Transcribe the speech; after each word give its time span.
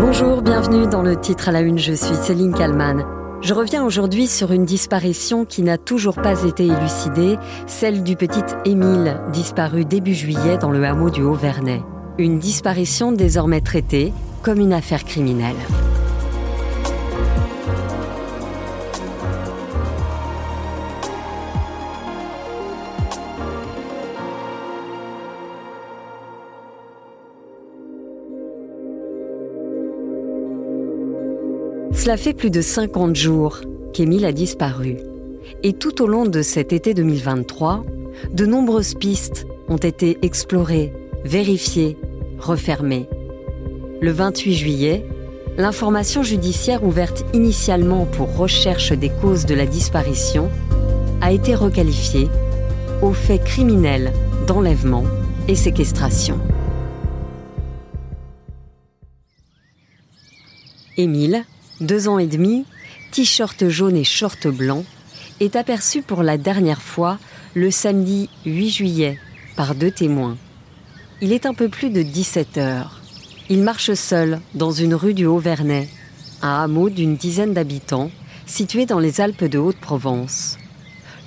Bonjour, 0.00 0.40
bienvenue 0.40 0.86
dans 0.86 1.02
le 1.02 1.14
titre 1.14 1.50
à 1.50 1.52
la 1.52 1.60
une, 1.60 1.78
je 1.78 1.92
suis 1.92 2.14
Céline 2.14 2.54
Kalman. 2.54 3.04
Je 3.42 3.52
reviens 3.52 3.84
aujourd'hui 3.84 4.28
sur 4.28 4.50
une 4.50 4.64
disparition 4.64 5.44
qui 5.44 5.60
n'a 5.60 5.76
toujours 5.76 6.14
pas 6.14 6.44
été 6.44 6.64
élucidée, 6.64 7.36
celle 7.66 8.02
du 8.02 8.16
petit 8.16 8.42
Émile, 8.64 9.20
disparu 9.30 9.84
début 9.84 10.14
juillet 10.14 10.56
dans 10.56 10.70
le 10.70 10.82
hameau 10.84 11.10
du 11.10 11.20
Haut-Vernay. 11.20 11.82
Une 12.16 12.38
disparition 12.38 13.12
désormais 13.12 13.60
traitée 13.60 14.14
comme 14.40 14.60
une 14.60 14.72
affaire 14.72 15.04
criminelle. 15.04 15.56
Cela 32.00 32.16
fait 32.16 32.32
plus 32.32 32.48
de 32.48 32.62
50 32.62 33.14
jours 33.14 33.60
qu'Émile 33.92 34.24
a 34.24 34.32
disparu. 34.32 34.96
Et 35.62 35.74
tout 35.74 36.00
au 36.00 36.06
long 36.06 36.24
de 36.24 36.40
cet 36.40 36.72
été 36.72 36.94
2023, 36.94 37.84
de 38.32 38.46
nombreuses 38.46 38.94
pistes 38.94 39.46
ont 39.68 39.76
été 39.76 40.16
explorées, 40.22 40.94
vérifiées, 41.26 41.98
refermées. 42.38 43.06
Le 44.00 44.12
28 44.12 44.54
juillet, 44.54 45.04
l'information 45.58 46.22
judiciaire 46.22 46.84
ouverte 46.84 47.26
initialement 47.34 48.06
pour 48.06 48.34
recherche 48.34 48.92
des 48.92 49.10
causes 49.20 49.44
de 49.44 49.54
la 49.54 49.66
disparition 49.66 50.48
a 51.20 51.32
été 51.32 51.54
requalifiée 51.54 52.30
au 53.02 53.12
fait 53.12 53.44
criminel 53.44 54.14
d'enlèvement 54.46 55.04
et 55.48 55.54
séquestration. 55.54 56.40
Émile, 60.96 61.44
deux 61.80 62.08
ans 62.08 62.18
et 62.18 62.26
demi, 62.26 62.64
t-shirt 63.10 63.68
jaune 63.68 63.96
et 63.96 64.04
short 64.04 64.46
blanc, 64.48 64.84
est 65.40 65.56
aperçu 65.56 66.02
pour 66.02 66.22
la 66.22 66.36
dernière 66.36 66.82
fois 66.82 67.18
le 67.54 67.70
samedi 67.70 68.28
8 68.44 68.70
juillet 68.70 69.18
par 69.56 69.74
deux 69.74 69.90
témoins. 69.90 70.36
Il 71.22 71.32
est 71.32 71.46
un 71.46 71.54
peu 71.54 71.68
plus 71.68 71.90
de 71.90 72.02
17 72.02 72.58
heures. 72.58 73.00
Il 73.48 73.62
marche 73.62 73.94
seul 73.94 74.40
dans 74.54 74.70
une 74.70 74.94
rue 74.94 75.14
du 75.14 75.26
Haut-Vernay, 75.26 75.88
un 76.42 76.62
hameau 76.62 76.90
d'une 76.90 77.16
dizaine 77.16 77.54
d'habitants 77.54 78.10
situé 78.46 78.84
dans 78.84 78.98
les 78.98 79.20
Alpes 79.20 79.44
de 79.44 79.58
Haute-Provence. 79.58 80.58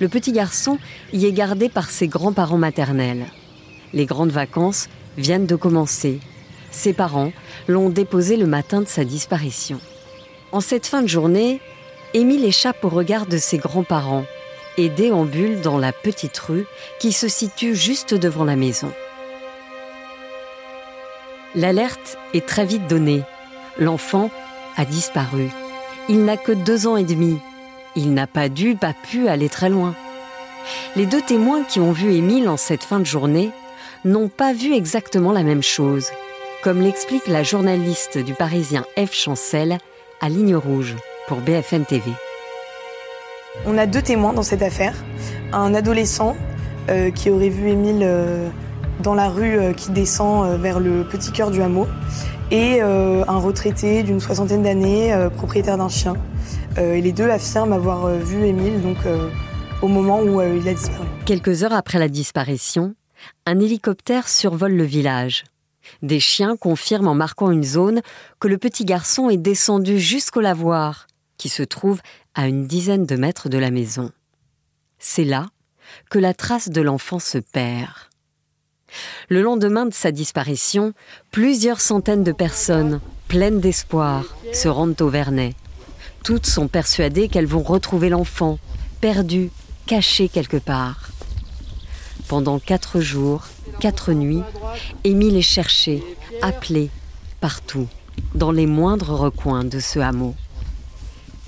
Le 0.00 0.08
petit 0.08 0.32
garçon 0.32 0.78
y 1.12 1.26
est 1.26 1.32
gardé 1.32 1.68
par 1.68 1.90
ses 1.90 2.08
grands-parents 2.08 2.58
maternels. 2.58 3.26
Les 3.92 4.06
grandes 4.06 4.32
vacances 4.32 4.88
viennent 5.16 5.46
de 5.46 5.56
commencer. 5.56 6.20
Ses 6.70 6.92
parents 6.92 7.32
l'ont 7.68 7.90
déposé 7.90 8.36
le 8.36 8.46
matin 8.46 8.82
de 8.82 8.88
sa 8.88 9.04
disparition. 9.04 9.80
En 10.54 10.60
cette 10.60 10.86
fin 10.86 11.02
de 11.02 11.08
journée, 11.08 11.60
Émile 12.14 12.44
échappe 12.44 12.84
au 12.84 12.88
regard 12.88 13.26
de 13.26 13.38
ses 13.38 13.58
grands-parents 13.58 14.24
et 14.76 14.88
déambule 14.88 15.60
dans 15.62 15.78
la 15.78 15.90
petite 15.92 16.38
rue 16.38 16.64
qui 17.00 17.10
se 17.10 17.26
situe 17.26 17.74
juste 17.74 18.14
devant 18.14 18.44
la 18.44 18.54
maison. 18.54 18.92
L'alerte 21.56 22.18
est 22.34 22.46
très 22.46 22.64
vite 22.64 22.86
donnée. 22.86 23.22
L'enfant 23.80 24.30
a 24.76 24.84
disparu. 24.84 25.48
Il 26.08 26.24
n'a 26.24 26.36
que 26.36 26.52
deux 26.52 26.86
ans 26.86 26.96
et 26.96 27.02
demi. 27.02 27.36
Il 27.96 28.14
n'a 28.14 28.28
pas 28.28 28.48
dû, 28.48 28.76
pas 28.76 28.94
pu 29.10 29.26
aller 29.26 29.48
très 29.48 29.70
loin. 29.70 29.96
Les 30.94 31.06
deux 31.06 31.22
témoins 31.22 31.64
qui 31.64 31.80
ont 31.80 31.90
vu 31.90 32.14
Émile 32.14 32.48
en 32.48 32.56
cette 32.56 32.84
fin 32.84 33.00
de 33.00 33.06
journée 33.06 33.50
n'ont 34.04 34.28
pas 34.28 34.52
vu 34.52 34.72
exactement 34.72 35.32
la 35.32 35.42
même 35.42 35.64
chose, 35.64 36.10
comme 36.62 36.80
l'explique 36.80 37.26
la 37.26 37.42
journaliste 37.42 38.18
du 38.18 38.34
Parisien 38.34 38.86
F. 38.96 39.12
Chancel 39.12 39.78
à 40.20 40.28
Ligne 40.28 40.56
Rouge 40.56 40.96
pour 41.28 41.38
BFM 41.38 41.84
TV. 41.84 42.10
On 43.66 43.78
a 43.78 43.86
deux 43.86 44.02
témoins 44.02 44.32
dans 44.32 44.42
cette 44.42 44.62
affaire. 44.62 44.94
Un 45.52 45.74
adolescent 45.74 46.36
euh, 46.90 47.10
qui 47.10 47.30
aurait 47.30 47.48
vu 47.48 47.70
Émile 47.70 48.02
euh, 48.02 48.48
dans 49.02 49.14
la 49.14 49.28
rue 49.28 49.58
euh, 49.58 49.72
qui 49.72 49.90
descend 49.90 50.60
vers 50.60 50.80
le 50.80 51.04
petit 51.04 51.32
cœur 51.32 51.50
du 51.50 51.62
hameau 51.62 51.86
et 52.50 52.82
un 52.82 53.38
retraité 53.38 54.02
d'une 54.02 54.20
soixantaine 54.20 54.62
d'années, 54.62 55.12
propriétaire 55.34 55.76
d'un 55.78 55.88
chien. 55.88 56.12
et 56.76 57.00
les 57.00 57.10
deux 57.10 57.28
affirment 57.28 57.72
avoir 57.72 58.06
vu 58.08 58.46
Émile 58.46 58.80
donc, 58.80 58.98
au 59.82 59.88
moment 59.88 60.20
où 60.20 60.40
il 60.40 60.68
a 60.68 60.74
disparu. 60.74 61.04
Quelques 61.24 61.64
heures 61.64 61.72
après 61.72 61.98
la 61.98 62.08
disparition, 62.08 62.94
un 63.46 63.58
hélicoptère 63.58 64.28
survole 64.28 64.74
le 64.74 64.84
village. 64.84 65.44
Des 66.02 66.20
chiens 66.20 66.56
confirment 66.56 67.08
en 67.08 67.14
marquant 67.14 67.50
une 67.50 67.64
zone 67.64 68.02
que 68.40 68.48
le 68.48 68.58
petit 68.58 68.84
garçon 68.84 69.30
est 69.30 69.36
descendu 69.36 69.98
jusqu'au 69.98 70.40
lavoir, 70.40 71.06
qui 71.36 71.48
se 71.48 71.62
trouve 71.62 72.00
à 72.34 72.48
une 72.48 72.66
dizaine 72.66 73.06
de 73.06 73.16
mètres 73.16 73.48
de 73.48 73.58
la 73.58 73.70
maison. 73.70 74.10
C'est 74.98 75.24
là 75.24 75.46
que 76.10 76.18
la 76.18 76.34
trace 76.34 76.68
de 76.68 76.80
l'enfant 76.80 77.18
se 77.18 77.38
perd. 77.38 77.92
Le 79.28 79.42
lendemain 79.42 79.86
de 79.86 79.94
sa 79.94 80.12
disparition, 80.12 80.92
plusieurs 81.30 81.80
centaines 81.80 82.24
de 82.24 82.32
personnes, 82.32 83.00
pleines 83.28 83.60
d'espoir, 83.60 84.36
se 84.52 84.68
rendent 84.68 85.00
au 85.00 85.08
Vernet. 85.08 85.54
Toutes 86.22 86.46
sont 86.46 86.68
persuadées 86.68 87.28
qu'elles 87.28 87.46
vont 87.46 87.62
retrouver 87.62 88.08
l'enfant, 88.08 88.58
perdu, 89.00 89.50
caché 89.86 90.28
quelque 90.28 90.56
part. 90.56 91.10
Pendant 92.28 92.58
quatre 92.58 93.00
jours, 93.00 93.42
quatre 93.80 94.12
nuits, 94.12 94.42
Émile 95.04 95.36
est 95.36 95.42
cherché, 95.42 96.02
appelé, 96.42 96.90
partout, 97.40 97.86
dans 98.34 98.50
les 98.50 98.66
moindres 98.66 99.10
recoins 99.10 99.64
de 99.64 99.78
ce 99.78 99.98
hameau. 99.98 100.34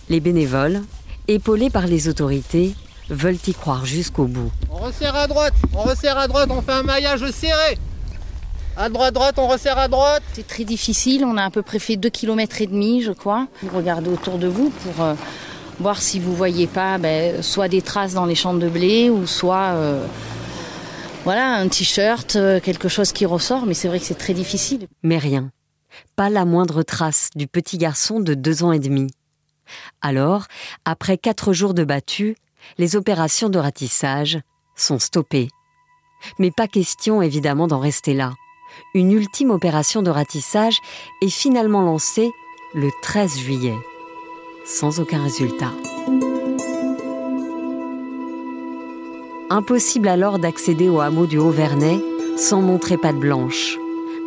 Les 0.09 0.21
bénévoles, 0.21 0.83
épaulés 1.29 1.71
par 1.71 1.87
les 1.87 2.09
autorités, 2.09 2.75
veulent 3.09 3.39
y 3.47 3.55
croire 3.55 3.87
jusqu'au 3.87 4.27
bout. 4.27 4.51
On 4.71 4.77
resserre 4.77 5.17
à 5.17 5.27
droite, 5.27 5.55
on 5.75 5.83
resserre 5.83 6.19
à 6.19 6.29
droite, 6.29 6.51
on 6.51 6.61
fait 6.61 6.73
un 6.73 6.83
maillage 6.83 7.29
serré. 7.31 7.79
À 8.77 8.91
droite, 8.91 9.15
droite, 9.15 9.37
on 9.39 9.47
resserre 9.47 9.79
à 9.79 9.89
droite. 9.89 10.23
C'est 10.35 10.47
très 10.47 10.65
difficile, 10.65 11.25
on 11.25 11.39
a 11.39 11.45
à 11.45 11.51
peu 11.51 11.63
près 11.63 11.79
fait 11.79 11.97
2 11.97 12.11
km 12.11 12.61
et 12.61 12.67
demi, 12.67 13.03
je 13.03 13.13
crois. 13.13 13.47
Vous 13.63 13.75
regardez 13.75 14.11
autour 14.11 14.37
de 14.37 14.47
vous 14.47 14.69
pour 14.69 15.03
euh, 15.03 15.15
voir 15.81 16.03
si 16.03 16.21
vous 16.21 16.35
voyez 16.35 16.67
pas 16.67 16.99
ben, 16.99 17.43
soit 17.43 17.69
des 17.69 17.81
traces 17.81 18.13
dans 18.13 18.27
les 18.27 18.35
champs 18.35 18.55
de 18.55 18.69
blé 18.69 19.09
ou 19.09 19.27
soit 19.27 19.73
euh, 19.73 20.05
voilà, 21.27 21.57
un 21.57 21.67
t-shirt, 21.67 22.37
euh, 22.37 22.61
quelque 22.61 22.89
chose 22.89 23.11
qui 23.11 23.27
ressort, 23.27 23.67
mais 23.67 23.75
c'est 23.75 23.89
vrai 23.89 23.99
que 23.99 24.05
c'est 24.05 24.15
très 24.15 24.33
difficile. 24.33 24.87
Mais 25.03 25.19
rien. 25.19 25.51
Pas 26.15 26.31
la 26.31 26.45
moindre 26.45 26.85
trace 26.85 27.31
du 27.35 27.49
petit 27.49 27.79
garçon 27.79 28.21
de 28.21 28.35
deux 28.35 28.63
ans 28.63 28.71
et 28.71 28.79
demi. 28.79 29.09
Alors, 30.01 30.45
après 30.85 31.19
quatre 31.19 31.53
jours 31.53 31.75
de 31.75 31.83
battu, 31.83 32.37
les 32.79 32.95
opérations 32.95 33.49
de 33.49 33.59
ratissage 33.59 34.39
sont 34.77 35.01
stoppées. 35.01 35.49
Mais 36.39 36.53
pas 36.53 36.69
question 36.69 37.21
évidemment 37.23 37.67
d'en 37.67 37.81
rester 37.81 38.15
là. 38.15 38.33
Une 38.95 39.11
ultime 39.11 39.51
opération 39.51 40.03
de 40.03 40.11
ratissage 40.11 40.79
est 41.23 41.29
finalement 41.29 41.83
lancée 41.83 42.31
le 42.73 42.89
13 43.03 43.37
juillet, 43.37 43.77
sans 44.65 45.01
aucun 45.01 45.25
résultat. 45.25 45.73
Impossible 49.49 50.09
alors 50.09 50.41
d'accéder 50.41 50.89
au 50.89 50.99
hameau 50.99 51.27
du 51.27 51.39
Haut-Vernay 51.39 52.01
sans 52.37 52.61
montrer 52.61 52.97
patte 52.97 53.17
blanche. 53.17 53.79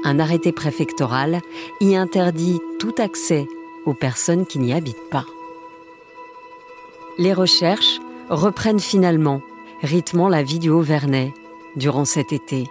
Un 0.06 0.18
arrêté 0.18 0.54
préfectoral 0.54 1.42
y 1.82 1.98
interdit 1.98 2.62
tout 2.80 2.96
accès 2.98 3.46
aux 3.86 3.94
personnes 3.94 4.46
qui 4.46 4.60
n'y 4.60 4.72
habitent 4.74 5.10
pas. 5.12 5.26
Les 7.18 7.34
recherches 7.34 8.00
reprennent 8.30 8.80
finalement, 8.80 9.42
rythmant 9.82 10.30
la 10.30 10.42
vie 10.42 10.60
du 10.60 10.70
Haut-Vernay 10.70 11.34
durant 11.76 12.06
cet 12.06 12.32
été. 12.32 12.70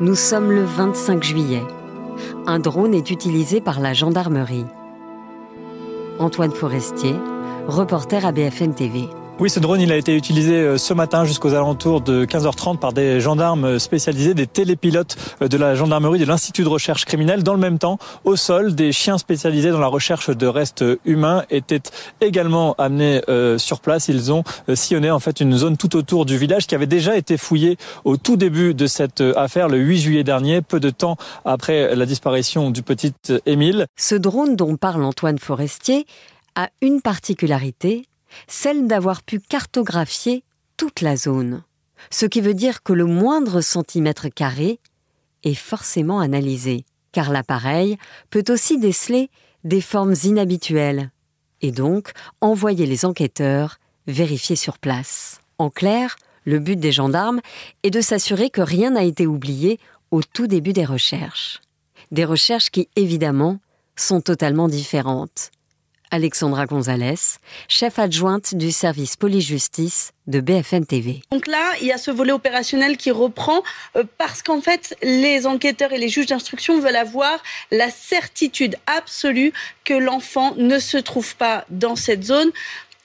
Nous 0.00 0.14
sommes 0.14 0.50
le 0.50 0.64
25 0.64 1.22
juillet. 1.22 1.64
Un 2.46 2.60
drone 2.60 2.94
est 2.94 3.10
utilisé 3.10 3.60
par 3.60 3.80
la 3.80 3.92
gendarmerie. 3.92 4.64
Antoine 6.18 6.52
Forestier, 6.52 7.14
reporter 7.66 8.24
à 8.24 8.32
BFM 8.32 8.74
TV. 8.74 9.10
Oui, 9.40 9.50
ce 9.50 9.60
drone, 9.60 9.80
il 9.80 9.92
a 9.92 9.96
été 9.96 10.16
utilisé 10.16 10.54
euh, 10.54 10.78
ce 10.78 10.92
matin 10.92 11.24
jusqu'aux 11.24 11.54
alentours 11.54 12.00
de 12.00 12.24
15h30 12.24 12.78
par 12.78 12.92
des 12.92 13.20
gendarmes 13.20 13.78
spécialisés, 13.78 14.34
des 14.34 14.48
télépilotes 14.48 15.16
euh, 15.42 15.46
de 15.46 15.56
la 15.56 15.76
gendarmerie 15.76 16.18
de 16.18 16.24
l'Institut 16.24 16.64
de 16.64 16.68
recherche 16.68 17.04
criminelle. 17.04 17.44
Dans 17.44 17.52
le 17.52 17.60
même 17.60 17.78
temps, 17.78 17.98
au 18.24 18.34
sol, 18.34 18.74
des 18.74 18.90
chiens 18.90 19.16
spécialisés 19.16 19.70
dans 19.70 19.78
la 19.78 19.86
recherche 19.86 20.30
de 20.30 20.46
restes 20.48 20.84
humains 21.04 21.44
étaient 21.50 21.82
également 22.20 22.74
amenés 22.78 23.22
euh, 23.28 23.58
sur 23.58 23.78
place. 23.78 24.08
Ils 24.08 24.32
ont 24.32 24.42
sillonné 24.74 25.12
en 25.12 25.20
fait 25.20 25.38
une 25.38 25.56
zone 25.56 25.76
tout 25.76 25.94
autour 25.94 26.26
du 26.26 26.36
village 26.36 26.66
qui 26.66 26.74
avait 26.74 26.88
déjà 26.88 27.16
été 27.16 27.36
fouillée 27.36 27.76
au 28.04 28.16
tout 28.16 28.36
début 28.36 28.74
de 28.74 28.88
cette 28.88 29.20
affaire, 29.20 29.68
le 29.68 29.78
8 29.78 29.98
juillet 30.00 30.24
dernier, 30.24 30.62
peu 30.62 30.80
de 30.80 30.90
temps 30.90 31.16
après 31.44 31.94
la 31.94 32.06
disparition 32.06 32.72
du 32.72 32.82
petit 32.82 33.14
Émile. 33.46 33.86
Ce 33.96 34.16
drone 34.16 34.56
dont 34.56 34.76
parle 34.76 35.04
Antoine 35.04 35.38
Forestier 35.38 36.06
a 36.56 36.70
une 36.80 37.00
particularité, 37.00 38.07
celle 38.46 38.86
d'avoir 38.86 39.22
pu 39.22 39.40
cartographier 39.40 40.44
toute 40.76 41.00
la 41.00 41.16
zone, 41.16 41.62
ce 42.10 42.26
qui 42.26 42.40
veut 42.40 42.54
dire 42.54 42.82
que 42.82 42.92
le 42.92 43.06
moindre 43.06 43.60
centimètre 43.60 44.28
carré 44.28 44.80
est 45.44 45.54
forcément 45.54 46.20
analysé. 46.20 46.84
car 47.12 47.30
l'appareil 47.30 47.96
peut 48.30 48.44
aussi 48.48 48.78
déceler 48.78 49.30
des 49.64 49.80
formes 49.80 50.14
inhabituelles 50.24 51.10
et 51.62 51.72
donc 51.72 52.12
envoyer 52.40 52.86
les 52.86 53.04
enquêteurs 53.04 53.78
vérifier 54.06 54.56
sur 54.56 54.78
place. 54.78 55.40
En 55.58 55.70
clair, 55.70 56.16
le 56.44 56.58
but 56.58 56.78
des 56.78 56.92
gendarmes 56.92 57.40
est 57.82 57.90
de 57.90 58.00
s'assurer 58.00 58.50
que 58.50 58.60
rien 58.60 58.90
n'a 58.90 59.02
été 59.02 59.26
oublié 59.26 59.80
au 60.10 60.22
tout 60.22 60.46
début 60.46 60.72
des 60.72 60.84
recherches. 60.84 61.60
Des 62.10 62.24
recherches 62.24 62.70
qui, 62.70 62.88
évidemment, 62.96 63.58
sont 63.96 64.20
totalement 64.20 64.68
différentes. 64.68 65.50
Alexandra 66.10 66.66
Gonzalez, 66.66 67.38
chef 67.68 67.98
adjointe 67.98 68.54
du 68.54 68.70
service 68.72 69.16
police-justice 69.16 70.12
de 70.26 70.40
BFM 70.40 70.86
TV. 70.86 71.22
Donc 71.30 71.46
là, 71.46 71.72
il 71.80 71.86
y 71.86 71.92
a 71.92 71.98
ce 71.98 72.10
volet 72.10 72.32
opérationnel 72.32 72.96
qui 72.96 73.10
reprend 73.10 73.62
euh, 73.96 74.04
parce 74.18 74.42
qu'en 74.42 74.60
fait, 74.60 74.96
les 75.02 75.46
enquêteurs 75.46 75.92
et 75.92 75.98
les 75.98 76.08
juges 76.08 76.26
d'instruction 76.26 76.80
veulent 76.80 76.96
avoir 76.96 77.42
la 77.70 77.90
certitude 77.90 78.76
absolue 78.86 79.52
que 79.84 79.94
l'enfant 79.94 80.54
ne 80.56 80.78
se 80.78 80.98
trouve 80.98 81.36
pas 81.36 81.64
dans 81.70 81.96
cette 81.96 82.24
zone. 82.24 82.50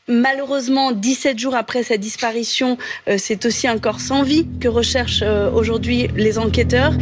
Malheureusement, 0.08 0.92
17 0.92 1.40
jours 1.40 1.56
après 1.56 1.84
sa 1.84 1.98
disparition, 1.98 2.78
euh, 3.08 3.16
c'est 3.18 3.46
aussi 3.46 3.68
un 3.68 3.80
corps 3.80 4.02
sans 4.02 4.24
vie 4.24 4.48
que 4.60 4.68
recherchent 4.68 5.24
euh, 5.24 5.50
aujourd'hui 5.52 6.10
les 6.16 6.38
enquêteurs. 6.38 6.94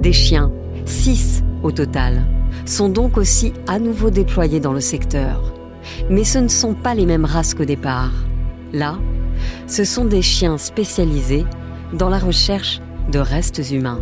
Des 0.00 0.12
chiens, 0.14 0.50
6 0.86 1.42
au 1.62 1.72
total, 1.72 2.26
sont 2.64 2.88
donc 2.88 3.16
aussi 3.16 3.52
à 3.66 3.78
nouveau 3.78 4.10
déployés 4.10 4.60
dans 4.60 4.72
le 4.72 4.80
secteur. 4.80 5.52
Mais 6.10 6.24
ce 6.24 6.38
ne 6.38 6.48
sont 6.48 6.74
pas 6.74 6.94
les 6.94 7.06
mêmes 7.06 7.24
races 7.24 7.54
qu'au 7.54 7.64
départ. 7.64 8.12
Là, 8.72 8.98
ce 9.66 9.84
sont 9.84 10.04
des 10.04 10.22
chiens 10.22 10.58
spécialisés 10.58 11.46
dans 11.92 12.08
la 12.08 12.18
recherche 12.18 12.80
de 13.10 13.18
restes 13.18 13.70
humains. 13.70 14.00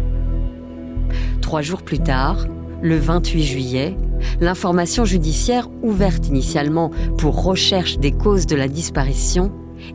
Trois 1.41 1.62
jours 1.62 1.82
plus 1.82 2.00
tard, 2.00 2.47
le 2.82 2.99
28 2.99 3.44
juillet, 3.44 3.97
l'information 4.41 5.05
judiciaire 5.05 5.69
ouverte 5.82 6.29
initialement 6.29 6.91
pour 7.19 7.44
recherche 7.44 7.99
des 7.99 8.12
causes 8.12 8.47
de 8.47 8.56
la 8.56 8.69
disparition 8.69 9.52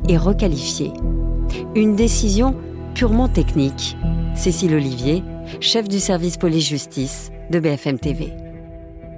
est 0.07 0.17
requalifiée. 0.17 0.93
Une 1.75 1.95
décision 1.95 2.55
purement 2.93 3.27
technique. 3.27 3.97
Cécile 4.35 4.75
Olivier, 4.75 5.23
chef 5.59 5.89
du 5.89 5.99
service 5.99 6.37
police-justice 6.37 7.31
de 7.51 7.59
BFM 7.59 7.99
TV. 7.99 8.33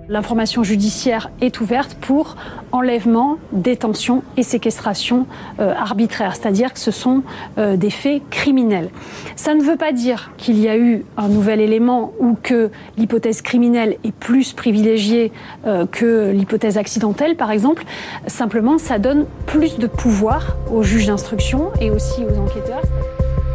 L'information 0.09 0.63
judiciaire 0.63 1.31
est 1.39 1.61
ouverte 1.61 1.95
pour 2.01 2.35
enlèvement, 2.73 3.37
détention 3.53 4.21
et 4.35 4.43
séquestration 4.43 5.27
euh, 5.59 5.73
arbitraire, 5.73 6.35
c'est-à-dire 6.35 6.73
que 6.73 6.79
ce 6.79 6.91
sont 6.91 7.23
euh, 7.57 7.77
des 7.77 7.89
faits 7.89 8.21
criminels. 8.29 8.89
Ça 9.37 9.55
ne 9.55 9.61
veut 9.61 9.77
pas 9.77 9.93
dire 9.93 10.31
qu'il 10.37 10.59
y 10.59 10.67
a 10.67 10.77
eu 10.77 11.05
un 11.15 11.29
nouvel 11.29 11.61
élément 11.61 12.11
ou 12.19 12.35
que 12.41 12.69
l'hypothèse 12.97 13.41
criminelle 13.41 13.95
est 14.03 14.11
plus 14.11 14.51
privilégiée 14.51 15.31
euh, 15.65 15.85
que 15.85 16.31
l'hypothèse 16.31 16.77
accidentelle, 16.77 17.37
par 17.37 17.51
exemple. 17.51 17.85
Simplement, 18.27 18.77
ça 18.77 18.99
donne 18.99 19.25
plus 19.45 19.77
de 19.77 19.87
pouvoir 19.87 20.57
aux 20.69 20.83
juges 20.83 21.07
d'instruction 21.07 21.71
et 21.79 21.91
aussi 21.91 22.25
aux 22.25 22.37
enquêteurs. 22.39 22.83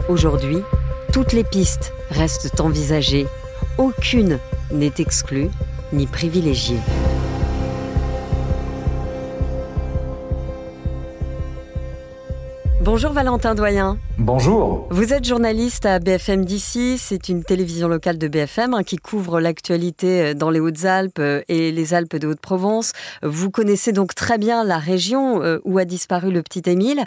Aujourd'hui, 0.09 0.59
toutes 1.13 1.35
les 1.35 1.45
pistes 1.45 1.93
restent 2.11 2.59
envisagées. 2.61 3.27
Aucune 3.77 4.39
n'est 4.71 4.93
exclue 4.99 5.51
ni 5.93 6.07
privilégiée. 6.07 6.79
Bonjour 12.81 13.11
Valentin 13.11 13.57
Doyen. 13.57 13.99
Bonjour. 14.19 14.87
Vous 14.91 15.13
êtes 15.13 15.25
journaliste 15.25 15.85
à 15.85 15.99
BFM 15.99 16.45
d'ici, 16.45 16.97
c'est 16.97 17.29
une 17.29 17.43
télévision 17.43 17.89
locale 17.89 18.19
de 18.19 18.29
BFM 18.29 18.73
hein, 18.73 18.85
qui 18.85 18.99
couvre 18.99 19.41
l'actualité 19.41 20.23
euh, 20.23 20.35
dans 20.35 20.51
les 20.51 20.61
Hautes-Alpes 20.61 21.19
euh, 21.19 21.43
et 21.49 21.73
les 21.73 21.93
Alpes 21.93 22.15
de 22.15 22.29
Haute-Provence. 22.29 22.93
Vous 23.25 23.51
connaissez 23.51 23.91
donc 23.91 24.15
très 24.15 24.39
bien 24.39 24.63
la 24.63 24.79
région 24.79 25.43
euh, 25.43 25.59
où 25.65 25.79
a 25.79 25.85
disparu 25.85 26.31
le 26.31 26.41
petit 26.45 26.63
Émile. 26.71 27.03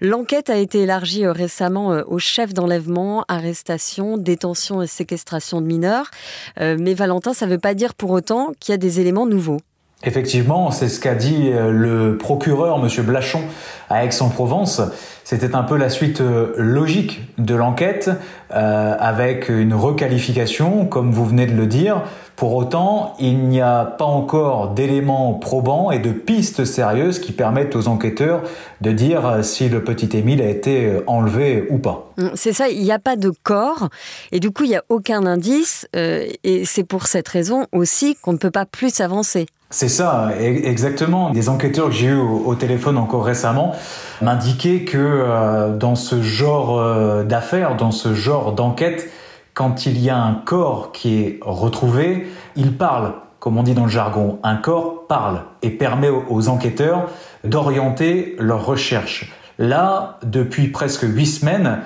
L'enquête 0.00 0.48
a 0.48 0.58
été 0.58 0.82
élargie 0.82 1.26
récemment 1.26 1.88
au 2.06 2.20
chef 2.20 2.54
d'enlèvement, 2.54 3.24
arrestation, 3.26 4.18
détention 4.18 4.80
et 4.80 4.86
séquestration 4.86 5.60
de 5.60 5.66
mineurs. 5.66 6.10
Mais 6.58 6.94
Valentin, 6.94 7.32
ça 7.32 7.46
ne 7.46 7.52
veut 7.52 7.58
pas 7.58 7.74
dire 7.74 7.94
pour 7.94 8.10
autant 8.10 8.52
qu'il 8.60 8.72
y 8.72 8.74
a 8.74 8.78
des 8.78 9.00
éléments 9.00 9.26
nouveaux. 9.26 9.60
Effectivement, 10.04 10.70
c'est 10.70 10.88
ce 10.88 11.00
qu'a 11.00 11.14
dit 11.14 11.50
le 11.52 12.16
procureur, 12.18 12.78
M. 12.78 13.04
Blachon, 13.04 13.42
à 13.88 14.04
Aix-en-Provence. 14.04 14.82
C'était 15.24 15.56
un 15.56 15.64
peu 15.64 15.76
la 15.76 15.88
suite 15.88 16.20
euh, 16.20 16.52
logique 16.56 17.20
de 17.38 17.56
l'enquête, 17.56 18.10
euh, 18.54 18.94
avec 18.96 19.48
une 19.48 19.74
requalification, 19.74 20.86
comme 20.86 21.10
vous 21.10 21.26
venez 21.26 21.46
de 21.46 21.56
le 21.56 21.66
dire. 21.66 22.02
Pour 22.36 22.54
autant, 22.54 23.14
il 23.18 23.48
n'y 23.48 23.60
a 23.60 23.84
pas 23.84 24.04
encore 24.04 24.70
d'éléments 24.74 25.34
probants 25.34 25.90
et 25.90 25.98
de 25.98 26.12
pistes 26.12 26.64
sérieuses 26.64 27.18
qui 27.18 27.32
permettent 27.32 27.74
aux 27.74 27.88
enquêteurs 27.88 28.42
de 28.82 28.92
dire 28.92 29.26
euh, 29.26 29.42
si 29.42 29.68
le 29.68 29.82
petit 29.82 30.16
Émile 30.16 30.42
a 30.42 30.48
été 30.48 30.92
enlevé 31.08 31.66
ou 31.70 31.78
pas. 31.78 32.12
Mm, 32.18 32.28
c'est 32.34 32.52
ça, 32.52 32.68
il 32.68 32.82
n'y 32.82 32.92
a 32.92 33.00
pas 33.00 33.16
de 33.16 33.32
corps 33.42 33.88
et 34.30 34.38
du 34.38 34.52
coup 34.52 34.62
il 34.62 34.70
n'y 34.70 34.76
a 34.76 34.84
aucun 34.88 35.26
indice 35.26 35.88
et 35.94 36.64
c'est 36.64 36.84
pour 36.84 37.08
cette 37.08 37.26
raison 37.26 37.66
aussi 37.72 38.14
qu'on 38.22 38.32
ne 38.32 38.38
peut 38.38 38.52
pas 38.52 38.64
plus 38.64 39.00
avancer. 39.00 39.46
C'est 39.70 39.88
ça, 39.88 40.30
e-, 40.38 40.66
exactement. 40.66 41.30
Des 41.30 41.48
enquêteurs 41.48 41.86
que 41.86 41.94
j'ai 41.94 42.08
eu 42.08 42.16
au, 42.16 42.54
téléphone 42.54 42.98
encore 42.98 43.24
récemment 43.24 43.74
m'indiquaient 44.22 44.84
que 44.84 44.96
euh, 44.98 45.76
dans 45.76 45.96
ce 45.96 46.22
genre 46.22 46.78
euh, 46.78 47.24
d'affaires, 47.24 47.76
dans 47.76 47.90
ce 47.90 48.14
genre 48.14 48.52
d'enquête, 48.52 49.10
quand 49.54 49.86
il 49.86 49.98
y 49.98 50.10
a 50.10 50.18
un 50.18 50.34
corps 50.34 50.92
qui 50.92 51.18
est 51.18 51.38
retrouvé, 51.42 52.28
il 52.56 52.76
parle, 52.76 53.14
comme 53.40 53.56
on 53.56 53.62
dit 53.62 53.74
dans 53.74 53.84
le 53.84 53.90
jargon. 53.90 54.38
Un 54.42 54.56
corps 54.56 55.06
parle 55.08 55.42
et 55.62 55.70
permet 55.70 56.10
aux, 56.10 56.48
enquêteurs 56.48 57.06
d'orienter 57.42 58.36
leurs 58.38 58.66
recherches. 58.66 59.32
Là, 59.58 60.18
depuis 60.22 60.68
presque 60.68 61.04
huit 61.04 61.26
semaines, 61.26 61.78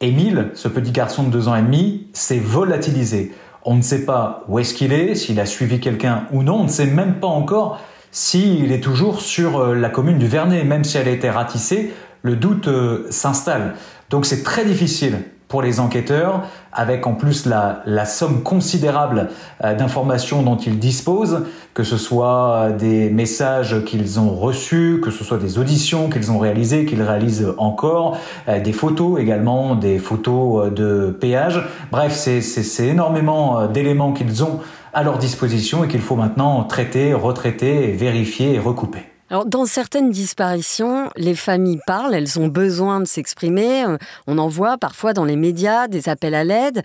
Émile, 0.00 0.50
ce 0.54 0.66
petit 0.66 0.90
garçon 0.90 1.22
de 1.22 1.30
deux 1.30 1.46
ans 1.46 1.54
et 1.54 1.62
demi, 1.62 2.08
s'est 2.12 2.40
volatilisé. 2.40 3.32
On 3.64 3.74
ne 3.76 3.82
sait 3.82 4.04
pas 4.04 4.44
où 4.48 4.58
est-ce 4.58 4.74
qu'il 4.74 4.92
est, 4.92 5.14
s'il 5.14 5.38
a 5.40 5.46
suivi 5.46 5.80
quelqu'un 5.80 6.26
ou 6.32 6.42
non. 6.42 6.60
On 6.60 6.64
ne 6.64 6.68
sait 6.68 6.86
même 6.86 7.20
pas 7.20 7.28
encore 7.28 7.80
s'il 8.10 8.72
est 8.72 8.82
toujours 8.82 9.20
sur 9.20 9.58
euh, 9.58 9.74
la 9.74 9.88
commune 9.88 10.18
du 10.18 10.26
Vernet. 10.26 10.64
Même 10.64 10.84
si 10.84 10.98
elle 10.98 11.08
a 11.08 11.12
été 11.12 11.30
ratissée, 11.30 11.92
le 12.22 12.36
doute 12.36 12.68
euh, 12.68 13.06
s'installe. 13.10 13.74
Donc 14.10 14.26
c'est 14.26 14.42
très 14.42 14.64
difficile 14.64 15.22
pour 15.52 15.60
les 15.60 15.80
enquêteurs, 15.80 16.44
avec 16.72 17.06
en 17.06 17.12
plus 17.12 17.44
la, 17.44 18.04
somme 18.06 18.42
considérable 18.42 19.28
euh, 19.62 19.74
d'informations 19.74 20.42
dont 20.42 20.56
ils 20.56 20.78
disposent, 20.78 21.42
que 21.74 21.84
ce 21.84 21.98
soit 21.98 22.54
euh, 22.54 22.72
des 22.74 23.10
messages 23.10 23.84
qu'ils 23.84 24.18
ont 24.18 24.30
reçus, 24.30 24.98
que 25.04 25.10
ce 25.10 25.24
soit 25.24 25.36
des 25.36 25.58
auditions 25.58 26.08
qu'ils 26.08 26.32
ont 26.32 26.38
réalisées, 26.38 26.86
qu'ils 26.86 27.02
réalisent 27.02 27.52
encore, 27.58 28.16
euh, 28.48 28.60
des 28.60 28.72
photos 28.72 29.20
également, 29.20 29.74
des 29.74 29.98
photos 29.98 30.72
de 30.72 31.14
péage. 31.20 31.62
Bref, 31.90 32.14
c'est 32.14 32.86
énormément 32.86 33.66
d'éléments 33.66 34.14
qu'ils 34.14 34.42
ont 34.42 34.60
à 34.94 35.02
leur 35.02 35.18
disposition 35.18 35.84
et 35.84 35.88
qu'il 35.88 36.00
faut 36.00 36.16
maintenant 36.16 36.64
traiter, 36.64 37.12
retraiter, 37.12 37.92
vérifier 37.92 38.54
et 38.54 38.58
recouper. 38.58 39.11
Alors, 39.32 39.46
dans 39.46 39.64
certaines 39.64 40.10
disparitions, 40.10 41.08
les 41.16 41.34
familles 41.34 41.80
parlent, 41.86 42.12
elles 42.12 42.38
ont 42.38 42.48
besoin 42.48 43.00
de 43.00 43.06
s'exprimer. 43.06 43.82
Euh, 43.82 43.96
on 44.26 44.36
en 44.36 44.46
voit 44.46 44.76
parfois 44.76 45.14
dans 45.14 45.24
les 45.24 45.36
médias 45.36 45.88
des 45.88 46.10
appels 46.10 46.34
à 46.34 46.44
l'aide. 46.44 46.82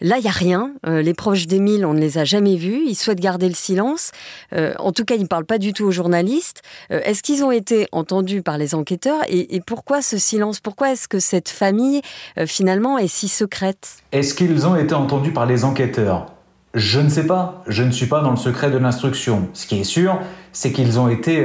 Là, 0.00 0.16
il 0.16 0.22
n'y 0.22 0.28
a 0.28 0.32
rien. 0.32 0.72
Euh, 0.86 1.02
les 1.02 1.12
proches 1.12 1.46
d'Émile, 1.46 1.84
on 1.84 1.92
ne 1.92 2.00
les 2.00 2.16
a 2.16 2.24
jamais 2.24 2.56
vus. 2.56 2.84
Ils 2.86 2.94
souhaitent 2.94 3.20
garder 3.20 3.48
le 3.48 3.54
silence. 3.54 4.12
Euh, 4.54 4.72
en 4.78 4.92
tout 4.92 5.04
cas, 5.04 5.16
ils 5.16 5.24
ne 5.24 5.26
parlent 5.26 5.44
pas 5.44 5.58
du 5.58 5.74
tout 5.74 5.84
aux 5.84 5.90
journalistes. 5.90 6.62
Est-ce 6.88 7.22
qu'ils 7.22 7.44
ont 7.44 7.52
été 7.52 7.86
entendus 7.92 8.40
par 8.40 8.56
les 8.56 8.74
enquêteurs 8.74 9.20
et, 9.28 9.60
pourquoi 9.66 10.00
ce 10.00 10.16
silence? 10.16 10.58
Pourquoi 10.58 10.92
est-ce 10.92 11.06
que 11.06 11.18
cette 11.18 11.50
famille, 11.50 12.00
finalement, 12.46 12.96
est 12.96 13.08
si 13.08 13.28
secrète? 13.28 13.96
Est-ce 14.12 14.32
qu'ils 14.32 14.66
ont 14.66 14.74
été 14.74 14.94
entendus 14.94 15.32
par 15.32 15.44
les 15.44 15.64
enquêteurs? 15.64 16.32
Je 16.72 17.00
ne 17.00 17.10
sais 17.10 17.26
pas, 17.26 17.62
je 17.66 17.82
ne 17.82 17.90
suis 17.90 18.06
pas 18.06 18.22
dans 18.22 18.30
le 18.30 18.36
secret 18.38 18.70
de 18.70 18.78
l'instruction. 18.78 19.50
Ce 19.52 19.66
qui 19.66 19.80
est 19.80 19.84
sûr, 19.84 20.18
c'est 20.52 20.72
qu'ils 20.72 20.98
ont 20.98 21.10
été 21.10 21.44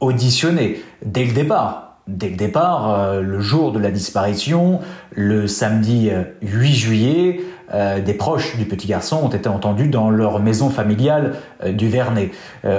auditionné 0.00 0.82
dès 1.04 1.24
le 1.24 1.32
départ. 1.32 1.88
Dès 2.08 2.30
le 2.30 2.36
départ, 2.36 2.90
euh, 2.90 3.20
le 3.20 3.38
jour 3.38 3.70
de 3.70 3.78
la 3.78 3.90
disparition, 3.90 4.80
le 5.14 5.46
samedi 5.46 6.10
8 6.40 6.48
euh, 6.48 6.64
juillet, 6.72 7.40
euh, 7.74 8.00
des 8.00 8.14
proches 8.14 8.56
du 8.56 8.64
petit 8.64 8.86
garçon 8.86 9.20
ont 9.24 9.28
été 9.28 9.46
entendus 9.46 9.88
dans 9.88 10.08
leur 10.08 10.40
maison 10.40 10.70
familiale 10.70 11.34
du 11.68 11.86
Vernet. 11.90 12.30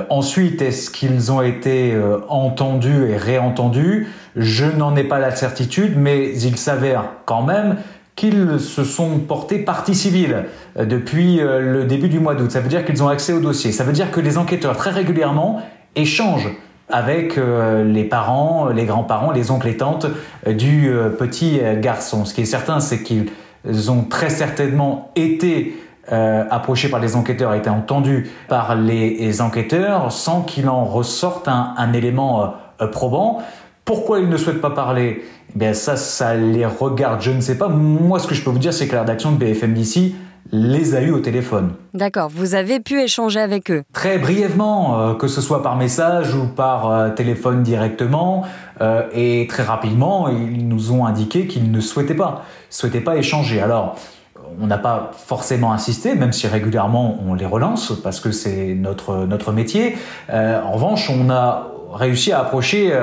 ensuite, 0.10 0.64
est-ce 0.64 0.90
qu'ils 0.90 1.32
ont 1.32 1.44
été 1.44 1.96
entendus 2.28 3.12
et 3.12 3.18
réentendus? 3.18 4.08
Je 4.36 4.66
n'en 4.66 4.96
ai 4.96 5.04
pas 5.04 5.20
la 5.20 5.36
certitude, 5.36 5.94
mais 5.96 6.36
il 6.36 6.58
s'avère 6.58 7.12
quand 7.26 7.44
même 7.44 7.76
qu'ils 8.16 8.60
se 8.60 8.84
sont 8.84 9.20
portés 9.20 9.60
partie 9.60 9.94
civile 9.94 10.46
depuis 10.76 11.38
le 11.38 11.86
début 11.86 12.10
du 12.10 12.20
mois 12.20 12.34
d'août. 12.34 12.50
Ça 12.50 12.62
veut 12.62 12.70
dire 12.70 12.84
qu'ils 12.84 13.04
ont 13.04 13.10
accès 13.10 13.34
au 13.34 13.40
dossier. 13.40 13.72
Ça 13.72 13.84
veut 13.84 13.94
dire 13.94 14.10
que 14.10 14.22
les 14.22 14.40
enquêteurs 14.40 14.76
très 14.76 14.90
régulièrement 14.90 15.62
échangent 15.96 16.50
avec 16.89 17.38
euh, 17.38 17.84
les 17.84 18.03
parents, 18.03 18.69
les 18.69 18.86
grands-parents, 18.86 19.31
les 19.31 19.51
oncles 19.51 19.67
et 19.67 19.77
tantes 19.77 20.08
euh, 20.48 20.53
du 20.53 20.89
euh, 20.89 21.10
petit 21.10 21.62
garçon. 21.81 22.25
Ce 22.25 22.34
qui 22.34 22.41
est 22.41 22.46
certain, 22.46 22.79
c'est 22.79 23.03
qu'ils 23.03 23.91
ont 23.91 24.03
très 24.03 24.29
certainement 24.29 25.12
été 25.15 25.75
euh, 26.12 26.43
approchés 26.50 26.89
par 26.89 27.00
les 27.00 27.15
enquêteurs, 27.15 27.53
été 27.53 27.69
entendus 27.69 28.31
par 28.48 28.75
les, 28.75 29.41
enquêteurs 29.41 30.12
sans 30.12 30.41
qu'il 30.41 30.67
en 30.67 30.84
ressorte 30.84 31.48
un, 31.48 31.75
un 31.77 31.93
élément 31.93 32.55
euh, 32.81 32.88
probant. 32.88 33.43
Pourquoi 33.86 34.19
ils 34.19 34.27
ne 34.27 34.38
souhaitent 34.38 34.62
pas 34.62 34.72
parler? 34.72 35.24
Eh 35.53 35.60
bien 35.60 35.74
ça, 35.74 35.98
ça 35.98 36.34
les 36.34 36.65
regarde, 36.65 37.22
je 37.22 37.29
ne 37.29 37.41
sais 37.41 37.60
pas. 37.60 37.67
Moi, 37.67 38.17
ce 38.17 38.25
que 38.25 38.34
je 38.34 38.43
peux 38.43 38.50
vous 38.50 38.58
dire, 38.58 38.74
c'est 38.74 38.88
que 38.88 38.96
la 38.96 39.01
rédaction 39.01 39.31
de 39.31 39.38
BFM 39.38 39.74
d'ici 39.74 40.15
les 40.51 40.96
a 40.96 41.01
eus 41.01 41.12
au 41.12 41.20
téléphone. 41.20 41.74
D'accord, 41.94 42.29
vous 42.34 42.56
avez 42.56 42.79
pu 42.79 43.01
échanger 43.01 43.39
avec 43.39 43.72
eux 43.72 43.84
Très 43.94 44.18
brièvement, 44.18 45.00
euh, 45.00 45.13
que 45.13 45.27
ce 45.27 45.41
soit 45.41 45.62
par 45.62 45.75
message 45.75 46.34
ou 46.34 46.48
par 46.48 46.89
euh, 46.89 47.10
téléphone 47.10 47.63
directement, 47.63 48.44
euh, 48.82 49.03
et 49.13 49.48
très 49.48 49.63
rapidement, 49.63 50.29
ils 50.29 50.68
nous 50.68 50.91
ont 50.91 51.06
indiqué 51.06 51.48
qu'ils 51.48 51.72
ne 51.72 51.79
souhaitaient 51.79 52.15
pas, 52.15 52.44
souhaitaient 52.70 53.01
pas 53.01 53.18
échanger. 53.18 53.62
Alors, 53.62 53.96
on 54.60 54.68
n'a 54.68 54.79
pas 54.79 55.12
forcément 55.15 55.72
insisté, 55.72 56.15
même 56.15 56.34
si 56.34 56.48
régulièrement 56.48 57.20
on 57.27 57.36
les 57.36 57.46
relance, 57.46 57.94
parce 58.03 58.20
que 58.20 58.32
c'est 58.32 58.74
notre, 58.74 59.25
notre 59.25 59.51
métier. 59.51 59.96
en 60.32 60.72
revanche, 60.72 61.10
on 61.12 61.29
a 61.29 61.72
réussi 61.91 62.31
à 62.31 62.39
approcher 62.39 62.93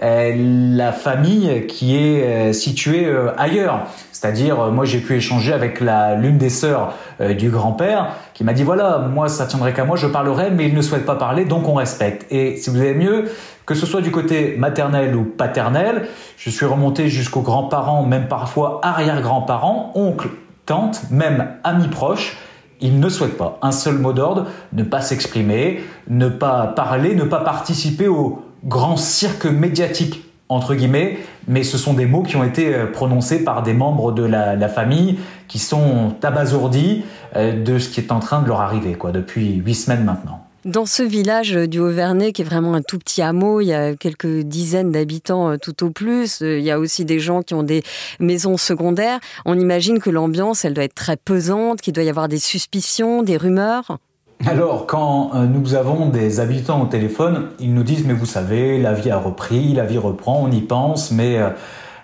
la 0.00 0.92
famille 0.92 1.66
qui 1.66 1.96
est 1.96 2.52
située 2.52 3.06
ailleurs. 3.36 3.86
C'est-à-dire, 4.18 4.58
euh, 4.58 4.70
moi 4.72 4.84
j'ai 4.84 4.98
pu 4.98 5.14
échanger 5.14 5.52
avec 5.52 5.80
l'une 5.80 6.38
des 6.38 6.50
sœurs 6.50 6.92
euh, 7.20 7.34
du 7.34 7.50
grand-père 7.50 8.14
qui 8.34 8.42
m'a 8.42 8.52
dit 8.52 8.64
voilà, 8.64 8.98
moi 8.98 9.28
ça 9.28 9.46
tiendrait 9.46 9.72
qu'à 9.72 9.84
moi, 9.84 9.96
je 9.96 10.08
parlerai, 10.08 10.50
mais 10.50 10.66
il 10.66 10.74
ne 10.74 10.82
souhaite 10.82 11.06
pas 11.06 11.14
parler, 11.14 11.44
donc 11.44 11.68
on 11.68 11.74
respecte. 11.74 12.26
Et 12.32 12.56
si 12.56 12.68
vous 12.70 12.80
avez 12.80 12.94
mieux, 12.94 13.26
que 13.64 13.76
ce 13.76 13.86
soit 13.86 14.00
du 14.00 14.10
côté 14.10 14.56
maternel 14.58 15.14
ou 15.14 15.22
paternel, 15.22 16.08
je 16.36 16.50
suis 16.50 16.66
remonté 16.66 17.08
jusqu'aux 17.08 17.42
grands-parents, 17.42 18.02
même 18.02 18.26
parfois 18.26 18.80
arrière-grands-parents, 18.82 19.92
oncles, 19.94 20.30
tantes, 20.66 21.02
même 21.12 21.50
amis 21.62 21.86
proches. 21.86 22.36
Ils 22.80 23.00
ne 23.00 23.08
souhaitent 23.08 23.36
pas. 23.36 23.58
Un 23.62 23.72
seul 23.72 23.98
mot 23.98 24.12
d'ordre, 24.12 24.46
ne 24.72 24.82
pas 24.82 25.00
s'exprimer, 25.00 25.80
ne 26.08 26.28
pas 26.28 26.68
parler, 26.68 27.14
ne 27.14 27.24
pas 27.24 27.40
participer 27.40 28.08
au 28.08 28.42
grand 28.64 28.96
cirque 28.96 29.46
médiatique 29.46 30.24
entre 30.48 30.74
guillemets, 30.74 31.18
mais 31.46 31.62
ce 31.62 31.76
sont 31.76 31.92
des 31.92 32.06
mots 32.06 32.22
qui 32.22 32.36
ont 32.36 32.44
été 32.44 32.74
euh, 32.74 32.86
prononcés 32.86 33.44
par 33.44 33.62
des 33.62 33.74
membres 33.74 34.12
de 34.12 34.22
la, 34.22 34.68
famille 34.68 35.18
qui 35.46 35.58
sont 35.58 36.14
abasourdis 36.22 37.04
euh, 37.36 37.62
de 37.62 37.78
ce 37.78 37.90
qui 37.90 38.00
est 38.00 38.12
en 38.12 38.20
train 38.20 38.42
de 38.42 38.48
leur 38.48 38.60
arriver, 38.60 38.94
quoi, 38.94 39.12
depuis 39.12 39.56
huit 39.56 39.74
semaines 39.74 40.04
maintenant. 40.04 40.47
Dans 40.64 40.86
ce 40.86 41.02
village 41.02 41.52
du 41.52 41.78
Haut-Vernay, 41.78 42.32
qui 42.32 42.42
est 42.42 42.44
vraiment 42.44 42.74
un 42.74 42.82
tout 42.82 42.98
petit 42.98 43.22
hameau, 43.22 43.60
il 43.60 43.66
y 43.66 43.74
a 43.74 43.94
quelques 43.94 44.40
dizaines 44.40 44.90
d'habitants 44.90 45.50
euh, 45.50 45.56
tout 45.56 45.84
au 45.84 45.90
plus. 45.90 46.40
Il 46.40 46.60
y 46.60 46.70
a 46.70 46.78
aussi 46.78 47.04
des 47.04 47.20
gens 47.20 47.42
qui 47.42 47.54
ont 47.54 47.62
des 47.62 47.82
maisons 48.18 48.56
secondaires. 48.56 49.20
On 49.46 49.58
imagine 49.58 50.00
que 50.00 50.10
l'ambiance, 50.10 50.64
elle 50.64 50.74
doit 50.74 50.84
être 50.84 50.94
très 50.94 51.16
pesante, 51.16 51.80
qu'il 51.80 51.92
doit 51.92 52.04
y 52.04 52.10
avoir 52.10 52.28
des 52.28 52.38
suspicions, 52.38 53.22
des 53.22 53.36
rumeurs. 53.36 53.98
Alors, 54.46 54.86
quand 54.86 55.32
euh, 55.34 55.46
nous 55.46 55.74
avons 55.74 56.08
des 56.08 56.38
habitants 56.38 56.82
au 56.82 56.86
téléphone, 56.86 57.48
ils 57.58 57.74
nous 57.74 57.82
disent, 57.82 58.04
mais 58.06 58.14
vous 58.14 58.26
savez, 58.26 58.78
la 58.80 58.92
vie 58.92 59.10
a 59.10 59.18
repris, 59.18 59.72
la 59.74 59.84
vie 59.84 59.98
reprend, 59.98 60.42
on 60.44 60.50
y 60.50 60.60
pense, 60.60 61.10
mais 61.10 61.38
euh, 61.38 61.48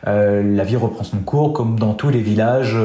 euh, 0.09 0.43
la 0.43 0.65
vie 0.65 0.77
reprend 0.77 1.05
son 1.05 1.19
cours 1.19 1.53
comme 1.53 1.79
dans 1.79 1.95
tous 1.95 2.11
les 2.11 2.21
villages 2.21 2.77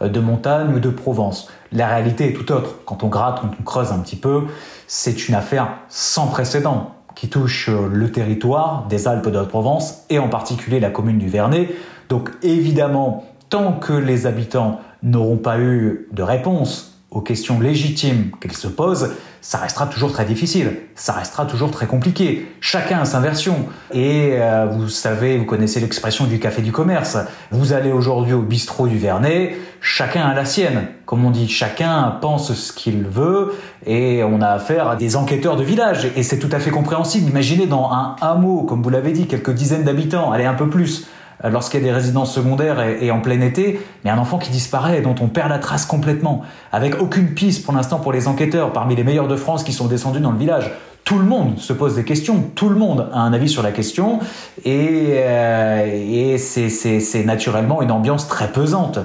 de 0.00 0.20
montagne 0.20 0.74
ou 0.74 0.80
de 0.80 0.88
Provence. 0.88 1.48
La 1.70 1.86
réalité 1.86 2.30
est 2.30 2.32
tout 2.32 2.50
autre. 2.50 2.76
Quand 2.86 3.04
on 3.04 3.08
gratte, 3.08 3.40
quand 3.42 3.50
on 3.60 3.62
creuse 3.62 3.92
un 3.92 3.98
petit 3.98 4.16
peu, 4.16 4.44
c'est 4.86 5.28
une 5.28 5.34
affaire 5.34 5.78
sans 5.88 6.26
précédent 6.26 6.94
qui 7.14 7.28
touche 7.28 7.70
le 7.70 8.10
territoire 8.10 8.86
des 8.88 9.06
Alpes 9.06 9.28
de 9.28 9.38
Haute-Provence 9.38 10.04
et 10.10 10.18
en 10.18 10.28
particulier 10.28 10.80
la 10.80 10.90
commune 10.90 11.18
du 11.18 11.28
Vernet. 11.28 11.68
Donc 12.08 12.30
évidemment, 12.42 13.24
tant 13.50 13.72
que 13.72 13.92
les 13.92 14.26
habitants 14.26 14.80
n'auront 15.02 15.36
pas 15.36 15.58
eu 15.58 16.08
de 16.12 16.22
réponse 16.22 16.98
aux 17.10 17.20
questions 17.20 17.60
légitimes 17.60 18.32
qu'elles 18.40 18.56
se 18.56 18.66
posent, 18.66 19.12
ça 19.44 19.58
restera 19.58 19.86
toujours 19.86 20.10
très 20.10 20.24
difficile, 20.24 20.72
ça 20.94 21.12
restera 21.12 21.44
toujours 21.44 21.70
très 21.70 21.86
compliqué. 21.86 22.50
Chacun 22.62 23.00
a 23.00 23.04
sa 23.04 23.20
version. 23.20 23.66
Et 23.92 24.36
euh, 24.38 24.64
vous 24.64 24.88
savez, 24.88 25.36
vous 25.36 25.44
connaissez 25.44 25.80
l'expression 25.80 26.24
du 26.24 26.38
café 26.38 26.62
du 26.62 26.72
commerce. 26.72 27.18
Vous 27.50 27.74
allez 27.74 27.92
aujourd'hui 27.92 28.32
au 28.32 28.40
bistrot 28.40 28.86
du 28.86 28.96
Vernet, 28.96 29.54
chacun 29.82 30.22
a 30.22 30.34
la 30.34 30.46
sienne. 30.46 30.86
Comme 31.04 31.26
on 31.26 31.30
dit, 31.30 31.46
chacun 31.46 32.16
pense 32.22 32.54
ce 32.54 32.72
qu'il 32.72 33.02
veut 33.02 33.52
et 33.84 34.24
on 34.24 34.40
a 34.40 34.48
affaire 34.48 34.88
à 34.88 34.96
des 34.96 35.14
enquêteurs 35.14 35.56
de 35.56 35.62
village. 35.62 36.10
Et 36.16 36.22
c'est 36.22 36.38
tout 36.38 36.48
à 36.50 36.58
fait 36.58 36.70
compréhensible. 36.70 37.28
Imaginez 37.28 37.66
dans 37.66 37.92
un 37.92 38.16
hameau, 38.22 38.62
comme 38.62 38.82
vous 38.82 38.88
l'avez 38.88 39.12
dit, 39.12 39.26
quelques 39.26 39.52
dizaines 39.52 39.84
d'habitants, 39.84 40.32
allez 40.32 40.46
un 40.46 40.54
peu 40.54 40.70
plus, 40.70 41.06
lorsqu'il 41.50 41.80
y 41.80 41.82
a 41.82 41.86
des 41.86 41.92
résidences 41.92 42.34
secondaires 42.34 42.80
et, 42.80 43.10
en 43.10 43.20
plein 43.20 43.40
été, 43.40 43.80
mais 44.04 44.10
un 44.10 44.18
enfant 44.18 44.38
qui 44.38 44.50
disparaît, 44.50 45.00
dont 45.00 45.14
on 45.20 45.28
perd 45.28 45.50
la 45.50 45.58
trace 45.58 45.86
complètement, 45.86 46.42
avec 46.72 47.00
aucune 47.00 47.34
piste 47.34 47.64
pour 47.64 47.74
l'instant 47.74 47.98
pour 47.98 48.12
les 48.12 48.28
enquêteurs, 48.28 48.72
parmi 48.72 48.96
les 48.96 49.04
meilleurs 49.04 49.28
de 49.28 49.36
France 49.36 49.64
qui 49.64 49.72
sont 49.72 49.86
descendus 49.86 50.20
dans 50.20 50.32
le 50.32 50.38
village. 50.38 50.70
Tout 51.04 51.18
le 51.18 51.24
monde 51.24 51.58
se 51.58 51.74
pose 51.74 51.96
des 51.96 52.04
questions, 52.04 52.42
tout 52.54 52.70
le 52.70 52.76
monde 52.76 53.10
a 53.12 53.18
un 53.18 53.34
avis 53.34 53.50
sur 53.50 53.62
la 53.62 53.72
question, 53.72 54.20
et, 54.64 55.16
euh, 55.18 55.86
et 55.86 56.38
c'est 56.38 57.24
naturellement 57.24 57.82
une 57.82 57.90
ambiance 57.90 58.26
très 58.26 58.48
pesante 58.48 58.98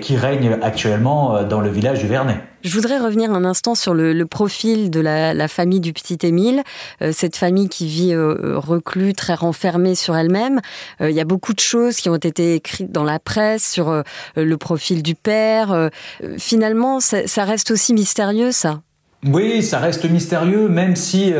qui 0.00 0.16
règne 0.16 0.58
actuellement 0.62 1.36
euh, 1.36 1.44
dans 1.44 1.60
le 1.60 1.68
village 1.68 2.00
du 2.00 2.06
Vernet. 2.06 2.36
Je 2.62 2.72
voudrais 2.74 2.98
revenir 2.98 3.32
un 3.32 3.44
instant 3.44 3.74
sur 3.74 3.92
le, 3.92 4.24
profil 4.24 4.90
de 4.90 5.00
la, 5.00 5.48
famille 5.48 5.80
du 5.80 5.92
petit 5.92 6.18
Émile, 6.22 6.62
euh, 7.02 7.10
cette 7.12 7.36
famille 7.36 7.68
qui 7.68 7.86
vit 7.86 8.14
euh, 8.14 8.54
reclus, 8.56 9.14
très 9.14 9.34
renfermée 9.34 9.96
sur 9.96 10.16
elle-même. 10.16 10.60
il 11.00 11.10
y 11.10 11.20
a 11.20 11.24
beaucoup 11.24 11.54
de 11.54 11.60
choses 11.60 11.96
qui 11.96 12.08
ont 12.08 12.16
été 12.16 12.54
écrites 12.54 12.92
dans 12.92 13.02
la 13.02 13.18
presse 13.18 13.68
sur 13.68 14.02
le 14.36 14.56
profil 14.56 15.02
du 15.02 15.14
père. 15.14 15.90
finalement, 16.38 17.00
ça, 17.00 17.44
reste 17.44 17.72
aussi 17.72 17.94
mystérieux, 17.94 18.52
ça. 18.52 18.80
Oui, 19.26 19.62
ça 19.62 19.78
reste 19.78 20.08
mystérieux, 20.08 20.68
même 20.68 20.94
si 20.94 21.32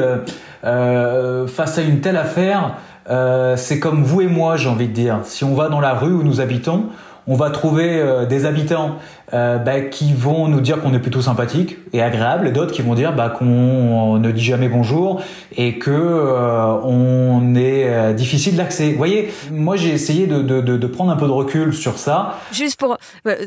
face 0.62 1.78
à 1.78 1.82
une 1.82 2.00
telle 2.00 2.16
affaire, 2.16 2.76
c'est 3.56 3.78
comme 3.78 4.02
vous 4.02 4.22
et 4.22 4.26
moi, 4.26 4.56
j'ai 4.56 4.68
envie 4.68 4.88
de 4.88 4.92
dire. 4.92 5.20
Si 5.24 5.44
on 5.44 5.54
va 5.54 5.68
dans 5.68 5.80
la 5.80 5.94
rue 5.94 6.12
où 6.12 6.22
nous 6.22 6.40
habitons, 6.40 6.88
on 7.26 7.36
va 7.36 7.50
trouver 7.50 8.00
euh, 8.00 8.26
des 8.26 8.44
habitants 8.44 8.96
euh, 9.32 9.58
bah, 9.58 9.80
qui 9.80 10.12
vont 10.12 10.48
nous 10.48 10.60
dire 10.60 10.80
qu'on 10.80 10.92
est 10.94 10.98
plutôt 10.98 11.22
sympathique 11.22 11.78
et 11.92 12.02
agréable, 12.02 12.48
et 12.48 12.52
d'autres 12.52 12.72
qui 12.72 12.82
vont 12.82 12.94
dire 12.94 13.14
bah, 13.14 13.30
qu'on 13.30 14.18
ne 14.18 14.30
dit 14.30 14.44
jamais 14.44 14.68
bonjour 14.68 15.22
et 15.56 15.78
que 15.78 15.90
euh, 15.90 16.72
on 16.82 17.54
est 17.54 18.14
difficile 18.14 18.56
d'accès. 18.56 18.90
Vous 18.90 18.98
voyez, 18.98 19.32
moi 19.50 19.76
j'ai 19.76 19.90
essayé 19.90 20.26
de, 20.26 20.86
prendre 20.86 21.10
un 21.10 21.16
peu 21.16 21.26
de 21.26 21.32
recul 21.32 21.72
sur 21.72 21.98
ça. 21.98 22.38
Juste 22.52 22.78
pour 22.78 22.98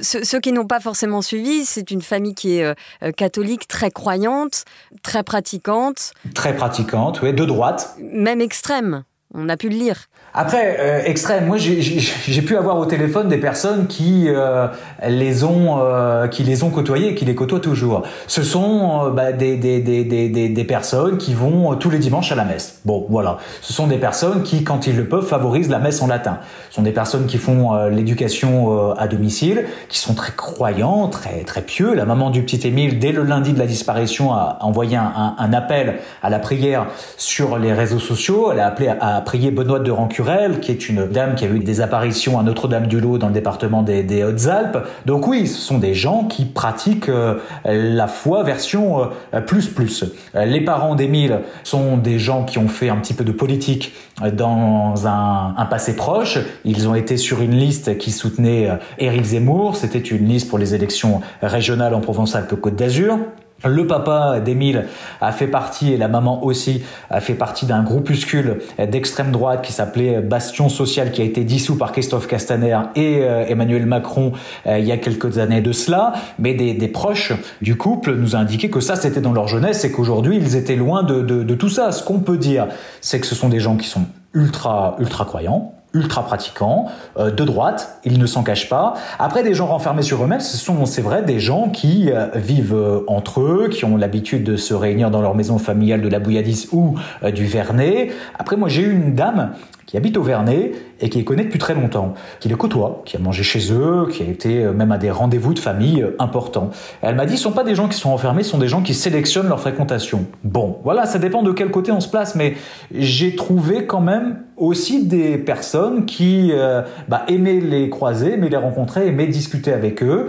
ceux 0.02 0.40
qui 0.40 0.52
n'ont 0.52 0.66
pas 0.66 0.80
forcément 0.80 1.22
suivi, 1.22 1.66
c'est 1.66 1.92
une 1.92 2.02
famille 2.02 2.34
qui 2.34 2.58
est 2.58 2.76
catholique, 3.16 3.68
très 3.68 3.92
croyante, 3.92 4.66
très 5.04 5.24
pratiquante. 5.24 6.14
Très 6.34 6.56
pratiquante, 6.56 7.22
oui, 7.22 7.34
de 7.34 7.46
droite. 7.46 7.96
Même 8.00 8.42
extrême. 8.42 9.04
On 9.34 9.50
a 9.50 9.58
pu 9.58 9.70
le 9.70 9.76
lire. 9.76 10.06
Après, 10.34 10.78
euh, 10.80 11.02
extrême, 11.04 11.48
moi 11.48 11.58
j'ai 11.58 12.42
pu 12.42 12.56
avoir 12.56 12.78
au 12.78 12.86
téléphone 12.86 13.28
des 13.28 13.38
personnes 13.38 13.88
qui 13.88 14.26
euh, 14.28 14.68
les 15.08 15.44
ont 15.44 15.80
euh, 15.80 16.28
qui 16.28 16.44
les 16.44 16.64
ont 16.64 16.70
côtoyés 16.70 17.10
et 17.10 17.16
qui 17.16 17.26
les 17.26 17.36
côtoient 17.36 17.60
toujours. 17.60 18.04
Ce 18.28 18.44
sont 18.44 19.10
bah, 19.10 19.32
des, 19.32 19.58
des, 19.58 19.80
des, 19.82 20.04
des, 20.04 20.64
personnes 20.64 21.18
qui 21.18 21.34
vont 21.34 21.76
tous 21.76 21.90
les 21.90 21.98
dimanches 21.98 22.32
à 22.32 22.36
la 22.36 22.46
messe. 22.46 22.80
Bon, 22.86 23.06
voilà. 23.10 23.38
Ce 23.62 23.74
sont 23.74 23.88
des 23.88 23.98
personnes 23.98 24.44
qui, 24.44 24.64
quand 24.64 24.88
ils 24.88 24.96
le 24.96 25.08
peuvent, 25.08 25.26
favorisent 25.26 25.70
la 25.70 25.80
messe 25.80 26.02
en 26.02 26.08
latin. 26.08 26.40
Ce 26.70 26.76
sont 26.76 26.84
des 26.84 26.92
personnes 26.92 27.26
qui 27.26 27.38
font 27.38 27.88
l'éducation 27.88 28.94
à 28.96 29.08
domicile, 29.08 29.66
qui 29.90 30.00
sont 30.00 30.14
très 30.14 30.34
croyants, 30.34 31.08
très 31.08 31.44
très 31.44 31.62
pieux. 31.62 31.94
La 31.94 32.06
maman 32.06 32.30
du 32.30 32.44
petit 32.44 32.68
Émile, 32.68 33.00
dès 33.00 33.12
le 33.12 33.24
lundi 33.24 33.54
de 33.54 33.60
la 33.60 33.68
disparition, 33.68 34.34
a 34.34 34.58
envoyé 34.62 34.98
un, 34.98 35.54
appel 35.54 36.00
à 36.22 36.30
la 36.30 36.40
prière 36.40 36.88
sur 37.18 37.58
les 37.58 37.74
réseaux 37.74 38.00
sociaux. 38.00 38.52
Elle 38.52 38.60
a 38.60 38.68
appelé 38.68 38.90
à 39.00 39.15
prier 39.22 39.52
Benoît 39.52 39.80
de 39.80 39.92
Rancurel, 39.92 40.60
qui 40.60 40.72
est 40.72 40.90
une 40.90 41.06
dame 41.06 41.36
qui 41.36 41.46
a 41.46 41.48
eu 41.48 41.60
des 41.60 41.82
apparitions 41.82 42.40
à 42.40 42.44
Notre-Dame-du-Lot 42.44 43.18
dans 43.18 43.28
le 43.28 43.34
département 43.34 43.84
des, 43.84 44.24
Hautes-Alpes. 44.24 44.78
Donc 45.06 45.28
oui, 45.28 45.48
ce 45.48 45.60
sont 45.60 45.78
des 45.78 45.94
gens 45.94 46.26
qui 46.26 46.46
pratiquent 46.46 47.10
euh, 47.10 47.36
la 47.66 48.08
foi 48.08 48.44
version 48.44 49.10
euh, 49.34 49.42
plus 49.42 49.68
plus. 49.68 50.06
Euh, 50.36 50.46
les 50.46 50.62
parents 50.62 50.96
d'Émile 50.96 51.42
sont 51.64 51.98
des 51.98 52.20
gens 52.20 52.44
qui 52.44 52.58
ont 52.58 52.68
fait 52.68 52.90
un 52.90 52.98
petit 52.98 53.14
peu 53.14 53.24
de 53.24 53.32
politique 53.32 53.94
dans 54.34 55.08
un, 55.08 55.54
un, 55.58 55.66
passé 55.66 55.96
proche. 55.96 56.40
Ils 56.64 56.88
ont 56.88 56.96
été 56.96 57.18
sur 57.18 57.42
une 57.42 57.56
liste 57.56 57.98
qui 57.98 58.12
soutenait 58.12 58.70
Éric 58.98 59.24
Zemmour. 59.24 59.76
C'était 59.76 60.00
une 60.00 60.28
liste 60.28 60.50
pour 60.50 60.58
les 60.58 60.74
élections 60.74 61.22
régionales 61.42 61.94
en 61.94 62.00
Provence-Alpes-Côte 62.00 62.76
d'Azur. 62.76 63.18
Le 63.64 63.88
papa 63.88 64.42
d'Émile 64.42 64.86
a 65.22 65.32
fait 65.32 65.48
partie, 65.48 65.94
et 65.94 65.98
la 65.98 66.08
maman 66.08 66.44
aussi, 66.44 66.84
a 67.10 67.22
fait 67.22 67.34
partie 67.34 67.66
d'un 67.66 67.84
groupuscule 67.84 68.60
d'extrême 68.78 69.32
droite 69.32 69.64
qui 69.64 69.72
s'appelait 69.72 70.20
Bastion 70.20 70.68
Social, 70.68 71.12
qui 71.12 71.22
a 71.22 71.26
été 71.26 71.44
dissous 71.44 71.78
par 71.78 71.92
Christophe 71.94 72.28
Castaner 72.28 72.78
et 72.96 73.20
euh, 73.22 73.46
Emmanuel 73.48 73.86
Macron 73.86 74.34
euh, 74.68 74.78
il 74.78 74.86
y 74.86 74.92
a 74.92 74.98
quelques 74.98 75.38
années 75.38 75.62
de 75.62 75.72
cela. 75.72 76.14
Mais 76.38 76.54
des, 76.54 76.88
proches 76.88 77.34
du 77.62 77.78
couple 77.78 78.16
nous 78.16 78.36
ont 78.36 78.40
indiqué 78.40 78.70
que 78.70 78.80
ça, 78.80 78.96
c'était 78.96 79.22
dans 79.22 79.34
leur 79.34 79.48
jeunesse 79.48 79.84
et 79.86 79.92
qu'aujourd'hui, 79.92 80.38
ils 80.38 80.56
étaient 80.56 80.76
loin 80.76 81.04
de, 81.04 81.22
de 81.22 81.56
tout 81.56 81.70
ça. 81.70 81.92
Ce 81.92 82.04
qu'on 82.04 82.20
peut 82.20 82.38
dire, 82.38 82.68
c'est 83.02 83.20
que 83.20 83.26
ce 83.26 83.36
sont 83.36 83.50
des 83.50 83.60
gens 83.60 83.78
qui 83.78 83.88
sont 83.88 84.06
ultra, 84.34 84.96
ultra 85.00 85.26
croyants, 85.26 85.74
ultra 85.96 86.26
pratiquants, 86.26 86.86
euh, 87.18 87.32
de 87.32 87.44
droite, 87.44 88.00
ils 88.04 88.20
ne 88.20 88.26
s'en 88.26 88.44
cachent 88.44 88.70
pas. 88.70 88.94
Après, 89.18 89.42
des 89.42 89.54
gens 89.54 89.66
renfermés 89.66 90.02
sur 90.02 90.24
eux-mêmes, 90.24 90.42
ce 90.42 90.58
sont, 90.58 90.86
c'est 90.86 91.02
vrai, 91.02 91.24
des 91.24 91.40
gens 91.40 91.70
qui 91.70 92.12
euh, 92.12 92.28
vivent 92.36 92.76
euh, 92.76 93.00
entre 93.08 93.42
eux, 93.42 93.70
qui 93.72 93.86
ont 93.86 93.98
l'habitude 93.98 94.44
de 94.44 94.58
se 94.58 94.74
réunir 94.74 95.10
dans 95.10 95.22
leur 95.22 95.34
maison 95.34 95.58
familiale 95.58 96.02
de 96.02 96.10
la 96.10 96.20
Bouilladis 96.20 96.68
ou 96.72 96.96
du 97.34 97.46
Vernet. 97.46 98.12
Après, 98.38 98.58
moi, 98.58 98.68
j'ai 98.68 98.82
eu 98.82 98.92
une 98.92 99.16
dame 99.16 99.54
qui 99.86 99.98
habite 99.98 100.18
au 100.18 100.24
Vernet 100.24 100.72
et 101.00 101.10
qui 101.10 101.20
les 101.20 101.24
connaît 101.24 101.44
depuis 101.44 101.60
très 101.60 101.76
longtemps, 101.76 102.14
qui 102.40 102.50
les 102.50 102.56
côtoie, 102.56 103.02
qui 103.06 103.18
a 103.18 103.20
mangé 103.20 103.44
chez 103.44 103.72
eux, 103.72 104.08
qui 104.12 104.24
a 104.24 104.26
été 104.26 104.64
euh, 104.64 104.74
même 104.74 104.92
à 104.92 104.98
des 104.98 105.12
rendez-vous 105.12 105.54
de 105.54 105.60
famille 105.60 106.02
euh, 106.02 106.16
importants. 106.20 106.72
Elle 107.02 107.16
m'a 107.16 107.26
dit, 107.26 107.38
ce 107.38 107.44
sont 107.44 107.52
pas 107.52 107.64
des 107.64 107.76
gens 107.76 107.88
qui 107.88 107.98
sont 107.98 108.10
enfermés, 108.10 108.44
ce 108.44 108.52
sont 108.52 108.58
des 108.58 108.68
gens 108.68 108.82
qui 108.82 108.94
sélectionnent 108.94 109.48
leur 109.48 109.60
fréquentation. 109.60 110.26
Bon, 110.44 110.80
voilà, 110.84 111.06
ça 111.06 111.20
dépend 111.20 111.44
de 111.44 111.52
quel 111.52 111.70
côté 111.70 111.92
on 111.92 112.00
se 112.00 112.10
place, 112.10 112.36
mais 112.36 112.56
j'ai 112.94 113.36
trouvé 113.36 113.86
quand 113.86 114.02
même 114.02 114.40
aussi 114.58 115.06
des 115.06 115.38
personnes 115.38 116.06
qui 116.06 116.52
euh, 116.54 116.82
bah, 117.08 117.24
aimaient 117.28 117.60
les 117.60 117.90
croiser, 117.90 118.34
aimaient 118.34 118.50
les 118.50 118.58
rencontrer, 118.58 119.08
aimaient 119.08 119.28
discuter 119.28 119.74
avec 119.74 120.04
eux. 120.04 120.28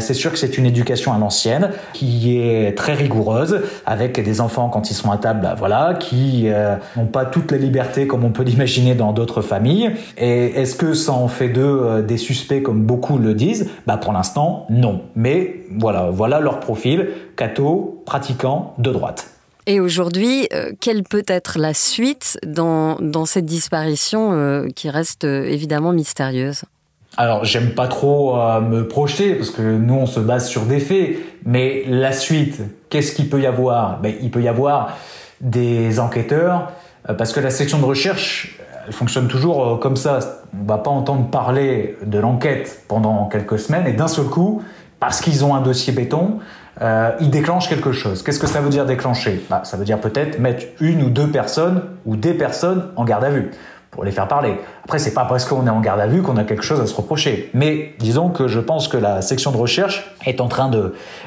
c'est 0.00 0.14
sûr 0.14 0.30
que 0.32 0.38
c'est 0.38 0.58
une 0.58 0.66
éducation 0.66 1.12
à 1.12 1.18
l'ancienne 1.18 1.70
qui 1.92 2.38
est 2.38 2.76
très 2.76 2.94
rigoureuse, 2.94 3.60
avec 3.86 4.22
des 4.22 4.40
enfants 4.40 4.68
quand 4.68 4.90
ils 4.90 4.94
sont 4.94 5.10
à 5.10 5.16
table, 5.16 5.40
bah, 5.42 5.54
voilà, 5.56 5.94
qui 5.98 6.48
n'ont 6.96 7.06
pas 7.06 7.24
toute 7.24 7.50
la 7.52 7.58
liberté 7.58 8.06
comme 8.06 8.24
on 8.24 8.30
peut 8.30 8.42
l'imaginer 8.42 8.94
dans 8.94 9.12
d'autres 9.12 9.42
familles. 9.42 9.92
Et 10.18 10.46
est-ce 10.60 10.74
que 10.74 10.94
ça 10.94 11.12
en 11.12 11.28
fait 11.28 11.48
d'eux 11.48 11.80
euh, 11.82 12.02
des 12.02 12.16
suspects 12.16 12.62
comme 12.62 12.82
beaucoup 12.82 13.18
le 13.18 13.34
disent? 13.34 13.70
Bah 13.86 13.96
pour 13.96 14.12
l'instant, 14.12 14.66
non. 14.70 15.02
Mais 15.14 15.62
voilà, 15.76 16.10
voilà 16.10 16.40
leur 16.40 16.60
profil, 16.60 17.08
catho, 17.36 18.02
pratiquant, 18.04 18.74
de 18.78 18.90
droite. 18.90 19.33
Et 19.66 19.80
aujourd'hui, 19.80 20.48
euh, 20.52 20.72
quelle 20.80 21.02
peut 21.02 21.24
être 21.26 21.58
la 21.58 21.74
suite 21.74 22.38
dans, 22.46 22.98
cette 23.24 23.46
disparition 23.46 24.32
euh, 24.32 24.68
qui 24.74 24.90
reste 24.90 25.24
évidemment 25.24 25.92
mystérieuse? 25.92 26.62
Alors, 27.16 27.44
j'aime 27.44 27.74
pas 27.74 27.86
trop 27.86 28.36
me 28.60 28.88
projeter 28.88 29.34
parce 29.36 29.50
que 29.50 29.62
nous, 29.62 29.94
on 29.94 30.06
se 30.06 30.18
base 30.18 30.48
sur 30.48 30.62
des 30.62 30.80
faits. 30.80 31.16
Mais 31.44 31.84
la 31.86 32.10
suite, 32.10 32.60
qu'est-ce 32.90 33.14
qu'il 33.14 33.30
peut 33.30 33.40
y 33.40 33.46
avoir? 33.46 34.00
Ben, 34.00 34.14
Il 34.20 34.32
peut 34.32 34.42
y 34.42 34.48
avoir 34.48 34.98
des 35.40 36.00
enquêteurs 36.00 36.72
parce 37.06 37.32
que 37.32 37.40
la 37.40 37.50
section 37.50 37.78
de 37.78 37.84
recherche, 37.84 38.58
elle 38.86 38.92
fonctionne 38.92 39.28
toujours 39.28 39.66
euh, 39.66 39.76
comme 39.76 39.96
ça. 39.96 40.18
On 40.58 40.66
va 40.66 40.78
pas 40.78 40.90
entendre 40.90 41.28
parler 41.30 41.96
de 42.04 42.18
l'enquête 42.18 42.84
pendant 42.88 43.26
quelques 43.26 43.58
semaines 43.58 43.86
et 43.86 43.92
d'un 43.92 44.08
seul 44.08 44.26
coup, 44.26 44.62
parce 45.00 45.20
qu'ils 45.20 45.44
ont 45.44 45.54
un 45.54 45.60
dossier 45.60 45.92
béton, 45.92 46.38
euh, 46.82 47.12
ils 47.20 47.30
déclenchent 47.30 47.68
quelque 47.68 47.92
chose. 47.92 48.22
Qu'est-ce 48.22 48.40
que 48.40 48.46
ça 48.46 48.60
veut 48.60 48.70
dire 48.70 48.86
déclencher? 48.86 49.44
Bah, 49.48 49.62
Ça 49.64 49.76
veut 49.76 49.84
dire 49.84 50.00
peut-être 50.00 50.38
mettre 50.38 50.64
une 50.80 51.02
ou 51.02 51.10
deux 51.10 51.28
personnes 51.28 51.82
ou 52.04 52.16
des 52.16 52.34
personnes 52.34 52.88
en 52.96 53.04
garde 53.04 53.24
à 53.24 53.30
vue 53.30 53.50
pour 53.90 54.04
les 54.04 54.10
faire 54.10 54.26
parler. 54.26 54.56
Après, 54.82 54.98
c'est 54.98 55.14
pas 55.14 55.24
parce 55.24 55.44
qu'on 55.44 55.66
est 55.68 55.70
en 55.70 55.80
garde 55.80 56.00
à 56.00 56.08
vue 56.08 56.22
qu'on 56.22 56.36
a 56.36 56.42
quelque 56.42 56.64
chose 56.64 56.80
à 56.80 56.86
se 56.86 56.94
reprocher. 56.94 57.50
Mais 57.54 57.94
disons 58.00 58.28
que 58.28 58.48
je 58.48 58.58
pense 58.58 58.88
que 58.88 58.96
la 58.96 59.22
section 59.22 59.52
de 59.52 59.56
recherche 59.56 60.12
est 60.26 60.40
en 60.40 60.48
train 60.48 60.70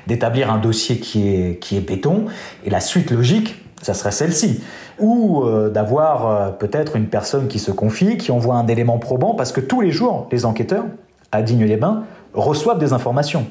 d'établir 0.06 0.51
un 0.51 0.58
dossier 0.58 1.00
qui 1.00 1.30
est 1.30 1.60
qui 1.60 1.77
est 1.77 1.82
béton 1.82 2.25
et 2.66 2.70
la 2.70 2.82
suite 2.82 3.12
logique, 3.12 3.63
ça 3.82 3.94
serait 3.94 4.12
celle-ci 4.12 4.62
ou 5.00 5.44
euh, 5.44 5.70
d'avoir 5.70 6.27
euh, 6.27 6.50
peut-être 6.50 6.96
une 6.96 7.08
personne 7.08 7.48
qui 7.48 7.60
se 7.60 7.72
confie, 7.72 8.18
qui 8.18 8.32
envoie 8.32 8.56
un 8.56 8.68
élément 8.68 8.98
probant, 8.98 9.34
parce 9.34 9.51
que 9.51 9.62
tous 9.62 9.82
les 9.82 9.92
jours, 9.92 10.27
les 10.32 10.46
enquêteurs 10.46 10.86
à 11.32 11.42
Digne-les-Bains 11.42 12.04
reçoivent 12.38 12.79
des 12.79 12.94
informations. 12.94 13.48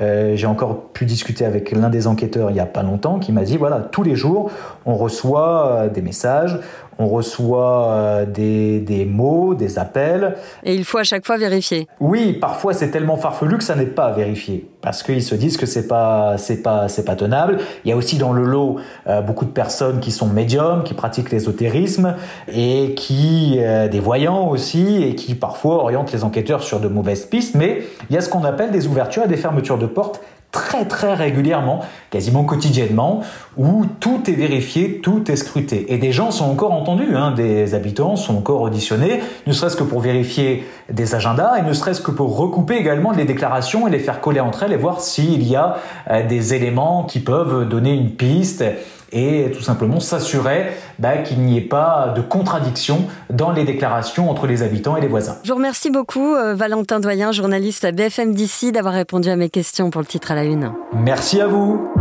Euh, 0.00 0.34
j'ai 0.34 0.46
encore 0.46 0.88
pu 0.92 1.04
discuter 1.04 1.44
avec 1.44 1.72
l'un 1.72 1.90
des 1.90 2.06
enquêteurs 2.06 2.50
il 2.50 2.54
n'y 2.54 2.60
a 2.60 2.66
pas 2.66 2.82
longtemps 2.82 3.18
qui 3.18 3.32
m'a 3.32 3.42
dit 3.42 3.56
voilà, 3.56 3.80
tous 3.80 4.02
les 4.02 4.14
jours, 4.14 4.50
on 4.86 4.94
reçoit 4.94 5.88
des 5.92 6.00
messages, 6.00 6.58
on 7.00 7.08
reçoit 7.08 7.86
euh, 7.88 8.26
des, 8.26 9.08
mots, 9.10 9.54
des 9.54 9.78
appels. 9.78 10.36
Et 10.62 10.74
il 10.74 10.84
faut 10.84 10.98
à 10.98 11.02
chaque 11.02 11.24
fois 11.24 11.38
vérifier. 11.38 11.88
Oui, 11.98 12.34
parfois 12.34 12.74
c'est 12.74 12.90
tellement 12.90 13.16
farfelu 13.16 13.56
que 13.56 13.64
ça 13.64 13.74
n'est 13.74 13.86
pas 13.86 14.12
vérifié 14.12 14.68
parce 14.82 15.02
qu'ils 15.02 15.22
se 15.22 15.34
disent 15.34 15.56
que 15.56 15.66
c'est 15.66 15.88
pas 15.88 16.36
c'est 16.36 16.62
pas 16.62 16.88
c'est 16.88 17.04
pas 17.04 17.16
tenable. 17.16 17.58
Il 17.84 17.90
y 17.90 17.92
a 17.92 17.96
aussi 17.96 18.18
dans 18.18 18.32
le 18.32 18.44
lot 18.44 18.76
euh, 19.06 19.22
beaucoup 19.22 19.46
de 19.46 19.50
personnes 19.50 20.00
qui 20.00 20.10
sont 20.10 20.26
médiums, 20.26 20.82
qui 20.84 20.92
pratiquent 20.92 21.30
l'ésotérisme 21.30 22.16
et 22.52 22.94
qui 22.94 23.56
euh, 23.58 23.88
des 23.88 24.00
voyants 24.00 24.48
aussi 24.48 25.02
et 25.02 25.14
qui 25.14 25.34
parfois 25.34 25.76
orientent 25.76 26.12
les 26.12 26.22
enquêteurs 26.22 26.62
sur 26.62 26.80
de 26.80 26.88
mauvaises 26.88 27.24
pistes. 27.24 27.54
Mais 27.54 27.82
il 28.10 28.14
y 28.14 28.18
a 28.18 28.20
ce 28.20 28.28
qu'on 28.30 28.44
appelle 28.44 28.70
des 28.70 28.86
ouvertures 28.86 29.24
et 29.24 29.28
des 29.28 29.36
fermetures 29.36 29.78
de 29.78 29.86
portes 29.86 30.20
très 30.52 30.84
très 30.84 31.14
régulièrement, 31.14 31.80
quasiment 32.10 32.42
quotidiennement, 32.44 33.22
où 33.56 33.84
tout 34.00 34.28
est 34.28 34.34
vérifié, 34.34 35.00
tout 35.00 35.30
est 35.30 35.36
scruté. 35.36 35.92
Et 35.92 35.98
des 35.98 36.12
gens 36.12 36.32
sont 36.32 36.46
encore 36.46 36.72
entendus, 36.72 37.14
hein, 37.14 37.32
des 37.32 37.74
habitants 37.74 38.16
sont 38.16 38.36
encore 38.36 38.62
auditionnés, 38.62 39.20
ne 39.46 39.52
serait-ce 39.52 39.76
que 39.76 39.84
pour 39.84 40.00
vérifier 40.00 40.66
des 40.90 41.14
agendas 41.14 41.58
et 41.58 41.62
ne 41.62 41.72
serait-ce 41.72 42.00
que 42.00 42.10
pour 42.10 42.36
recouper 42.36 42.76
également 42.76 43.12
les 43.12 43.24
déclarations 43.24 43.86
et 43.86 43.90
les 43.90 44.00
faire 44.00 44.20
coller 44.20 44.40
entre 44.40 44.64
elles 44.64 44.72
et 44.72 44.76
voir 44.76 45.00
s'il 45.00 45.46
y 45.46 45.54
a 45.54 45.76
euh, 46.10 46.26
des 46.26 46.54
éléments 46.54 47.04
qui 47.04 47.20
peuvent 47.20 47.68
donner 47.68 47.94
une 47.94 48.10
piste 48.10 48.64
et 49.12 49.50
tout 49.54 49.62
simplement 49.62 50.00
s'assurer 50.00 50.72
bah, 50.98 51.18
qu'il 51.18 51.40
n'y 51.40 51.58
ait 51.58 51.62
pas 51.62 52.12
de 52.16 52.20
contradiction 52.20 53.06
dans 53.30 53.52
les 53.52 53.64
déclarations 53.64 54.30
entre 54.30 54.46
les 54.46 54.62
habitants 54.62 54.96
et 54.96 55.00
les 55.00 55.08
voisins. 55.08 55.36
Je 55.44 55.50
vous 55.50 55.56
remercie 55.56 55.90
beaucoup, 55.90 56.34
euh, 56.34 56.54
Valentin 56.54 57.00
Doyen, 57.00 57.32
journaliste 57.32 57.84
à 57.84 57.92
BFM 57.92 58.34
d'ici, 58.34 58.72
d'avoir 58.72 58.94
répondu 58.94 59.28
à 59.28 59.36
mes 59.36 59.50
questions 59.50 59.90
pour 59.90 60.00
le 60.00 60.06
titre 60.06 60.30
à 60.32 60.34
la 60.34 60.44
une. 60.44 60.72
Merci 60.92 61.40
à 61.40 61.46
vous. 61.46 61.99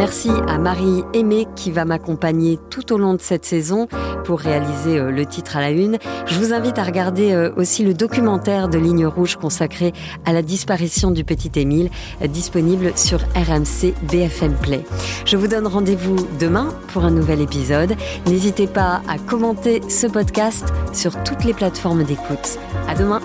Merci 0.00 0.30
à 0.48 0.56
Marie 0.56 1.04
Aimé 1.12 1.46
qui 1.56 1.70
va 1.70 1.84
m'accompagner 1.84 2.58
tout 2.70 2.94
au 2.94 2.96
long 2.96 3.12
de 3.12 3.20
cette 3.20 3.44
saison 3.44 3.86
pour 4.24 4.40
réaliser 4.40 4.98
euh, 4.98 5.10
le 5.10 5.26
titre 5.26 5.58
à 5.58 5.60
la 5.60 5.72
une. 5.72 5.98
Je 6.24 6.38
vous 6.38 6.54
invite 6.54 6.78
à 6.78 6.84
regarder 6.84 7.32
euh, 7.32 7.52
aussi 7.56 7.84
le 7.84 7.92
documentaire 7.92 8.70
de 8.70 8.78
Ligne 8.78 9.04
Rouge 9.04 9.36
consacré 9.36 9.92
à 10.24 10.32
la 10.32 10.40
disparition 10.40 11.10
du 11.10 11.22
petit 11.22 11.50
Émile, 11.54 11.90
euh, 12.22 12.28
disponible 12.28 12.92
sur 12.96 13.18
RMC 13.34 13.92
BFM 14.10 14.54
Play. 14.54 14.86
Je 15.26 15.36
vous 15.36 15.48
donne 15.48 15.66
rendez-vous 15.66 16.16
demain 16.38 16.68
pour 16.94 17.04
un 17.04 17.10
nouvel 17.10 17.42
épisode. 17.42 17.94
N'hésitez 18.26 18.68
pas 18.68 19.02
à 19.06 19.18
commenter 19.18 19.82
ce 19.90 20.06
podcast 20.06 20.72
sur 20.94 21.22
toutes 21.24 21.44
les 21.44 21.52
plateformes 21.52 22.04
d'écoute. 22.04 22.58
À 22.88 22.94
demain! 22.94 23.20